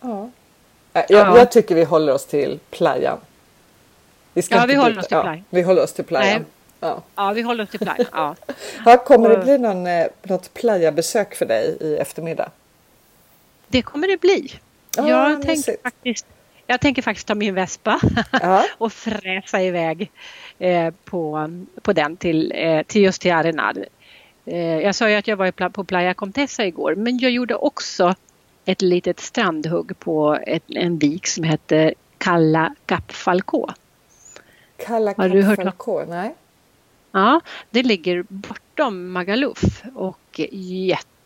Ja. 0.00 0.30
Äh, 0.92 1.02
Jag, 1.08 1.26
Ja. 1.26 1.38
jag 1.38 1.52
tycker 1.52 1.74
vi 1.74 1.84
håller 1.84 2.12
oss 2.12 2.26
till 2.26 2.58
playan. 2.70 3.18
Vi 4.32 4.42
ska 4.42 4.54
Ja, 4.54 4.66
vi 4.66 4.74
håller 4.74 5.02
till 5.02 5.08
ja. 5.10 5.36
Vi 5.50 5.62
håller 5.62 5.82
oss 5.82 5.92
till 5.92 6.04
playan. 6.04 6.44
Ja. 6.80 7.02
Ja, 7.14 7.32
vi 7.32 7.42
håller 7.42 7.64
oss 7.64 7.70
till 7.70 7.80
playan. 7.80 8.06
Ja. 8.12 8.36
Ja, 8.84 8.96
kommer 8.96 9.28
det 9.28 9.36
bli 9.44 9.58
någon, 9.58 9.86
eh, 9.86 10.06
något 10.22 10.54
playabesök 10.54 11.34
för 11.34 11.46
dig 11.46 11.76
i 11.80 11.96
eftermiddag? 11.96 12.50
Det 13.68 13.82
kommer 13.82 14.08
det 14.08 14.20
bli. 14.20 14.52
Ja, 14.96 15.30
jag, 15.30 15.42
tänker 15.42 15.76
faktiskt, 15.82 16.26
jag 16.66 16.80
tänker 16.80 17.02
faktiskt 17.02 17.26
ta 17.26 17.34
min 17.34 17.54
vespa 17.54 18.00
Ja. 18.32 18.64
och 18.78 18.92
fräsa 18.92 19.62
iväg 19.62 20.10
eh, 20.58 20.94
på, 21.04 21.50
på 21.82 21.92
den 21.92 22.16
till, 22.16 22.52
eh, 22.56 22.82
till 22.82 23.02
just 23.02 23.22
till 23.22 23.32
Arenal. 23.32 23.84
Eh, 24.44 24.58
jag 24.58 24.94
sa 24.94 25.10
ju 25.10 25.14
att 25.14 25.28
jag 25.28 25.36
var 25.36 25.68
på 25.68 25.84
Playa 25.84 26.14
Contessa 26.14 26.66
igår 26.66 26.94
men 26.94 27.18
jag 27.18 27.30
gjorde 27.30 27.54
också 27.54 28.14
ett 28.64 28.82
litet 28.82 29.20
strandhugg 29.20 29.98
på 29.98 30.38
ett, 30.46 30.64
en 30.66 30.98
vik 30.98 31.26
som 31.26 31.44
heter. 31.44 31.94
Kalla 32.18 32.74
Har 35.16 35.28
du 35.28 35.42
hört 35.42 35.56
Falcó? 35.56 36.04
Nej. 36.08 36.34
Ja, 37.12 37.40
det 37.70 37.82
ligger 37.82 38.24
bortom 38.28 39.12
Magaluf 39.12 39.82
och 39.94 40.40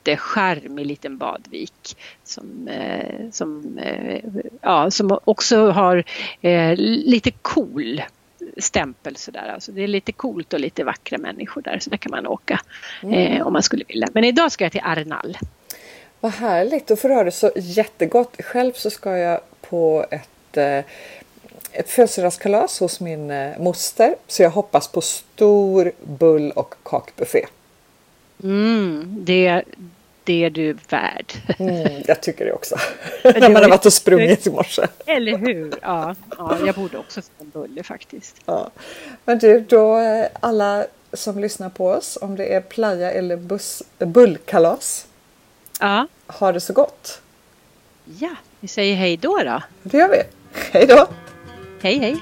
jättecharmig 0.04 0.86
liten 0.86 1.18
badvik 1.18 1.96
som, 2.24 2.68
eh, 2.68 3.30
som, 3.30 3.78
eh, 3.78 4.20
ja, 4.60 4.90
som 4.90 5.18
också 5.24 5.70
har 5.70 6.04
eh, 6.40 6.74
lite 6.76 7.30
cool 7.30 8.02
stämpel 8.56 9.16
sådär. 9.16 9.50
Alltså 9.54 9.72
det 9.72 9.82
är 9.82 9.88
lite 9.88 10.12
coolt 10.12 10.52
och 10.52 10.60
lite 10.60 10.84
vackra 10.84 11.18
människor 11.18 11.62
där 11.62 11.78
så 11.78 11.90
där 11.90 11.96
kan 11.96 12.10
man 12.10 12.26
åka 12.26 12.60
eh, 13.12 13.46
om 13.46 13.52
man 13.52 13.62
skulle 13.62 13.84
vilja. 13.88 14.08
Men 14.14 14.24
idag 14.24 14.52
ska 14.52 14.64
jag 14.64 14.72
till 14.72 14.80
Arnall. 14.84 15.38
Vad 16.20 16.32
härligt, 16.32 16.86
då 16.86 16.96
får 16.96 17.08
du 17.08 17.14
ha 17.14 17.24
det 17.24 17.30
så 17.30 17.52
jättegott. 17.56 18.36
Själv 18.42 18.72
så 18.72 18.90
ska 18.90 19.16
jag 19.16 19.40
på 19.60 20.06
ett, 20.10 20.56
eh, 20.56 20.84
ett 21.72 21.90
födelsedagskalas 21.90 22.80
hos 22.80 23.00
min 23.00 23.30
eh, 23.30 23.58
moster. 23.58 24.14
Så 24.26 24.42
jag 24.42 24.50
hoppas 24.50 24.88
på 24.88 25.00
stor 25.00 25.92
bull 26.02 26.50
och 26.50 26.74
kakbuffé. 26.82 27.46
Mm, 28.42 29.16
det, 29.24 29.62
det 30.24 30.44
är 30.44 30.50
du 30.50 30.76
värd. 30.88 31.33
Mm, 31.59 32.03
jag 32.07 32.20
tycker 32.22 32.44
det 32.44 32.53
också. 32.53 32.76
När 33.24 33.50
man 33.50 33.62
har 33.62 33.68
varit 33.70 33.87
och 33.87 33.92
sprungit 33.92 34.46
i 34.46 34.50
morse. 34.61 34.83
Eller 35.07 35.37
hur? 35.38 35.72
Ja, 35.83 36.14
ja, 36.38 36.57
jag 36.66 36.74
borde 36.74 36.98
också 36.98 37.22
få 37.22 37.29
en 37.40 37.50
bulle 37.50 37.83
faktiskt. 37.83 38.37
Ja. 38.46 38.70
Men 39.24 39.38
du, 39.38 39.61
då 39.61 39.98
eh, 39.98 40.26
alla 40.40 40.87
som 41.12 41.38
lyssnar 41.38 41.68
på 41.68 41.87
oss, 41.90 42.18
om 42.20 42.37
det 42.37 42.55
är 42.55 42.61
playa 42.61 43.11
eller 43.12 43.37
buss, 43.37 43.83
bullkalas, 43.98 45.07
Ja, 45.81 46.07
ha 46.26 46.53
det 46.53 46.61
så 46.61 46.72
gott. 46.72 47.20
ja, 48.18 48.31
vi 48.61 48.68
säger 48.68 48.96
hej 48.96 49.16
då 49.16 49.38
då. 49.44 49.62
Det 49.83 49.98
gör 49.98 50.09
vi. 50.09 50.22
Hej 50.72 50.87
då! 50.87 51.07
Hej 51.83 51.98
hej! 51.98 52.16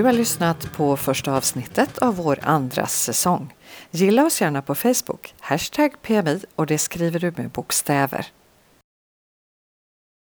Du 0.00 0.04
har 0.04 0.12
lyssnat 0.12 0.72
på 0.72 0.96
första 0.96 1.32
avsnittet 1.32 1.98
av 1.98 2.16
vår 2.16 2.38
andra 2.42 2.86
säsong. 2.86 3.54
Gilla 3.90 4.26
oss 4.26 4.40
gärna 4.40 4.62
på 4.62 4.74
Facebook, 4.74 5.34
hashtag 5.40 6.02
PMI 6.02 6.40
och 6.54 6.66
det 6.66 6.78
skriver 6.78 7.20
du 7.20 7.32
med 7.36 7.50
bokstäver. 7.50 8.26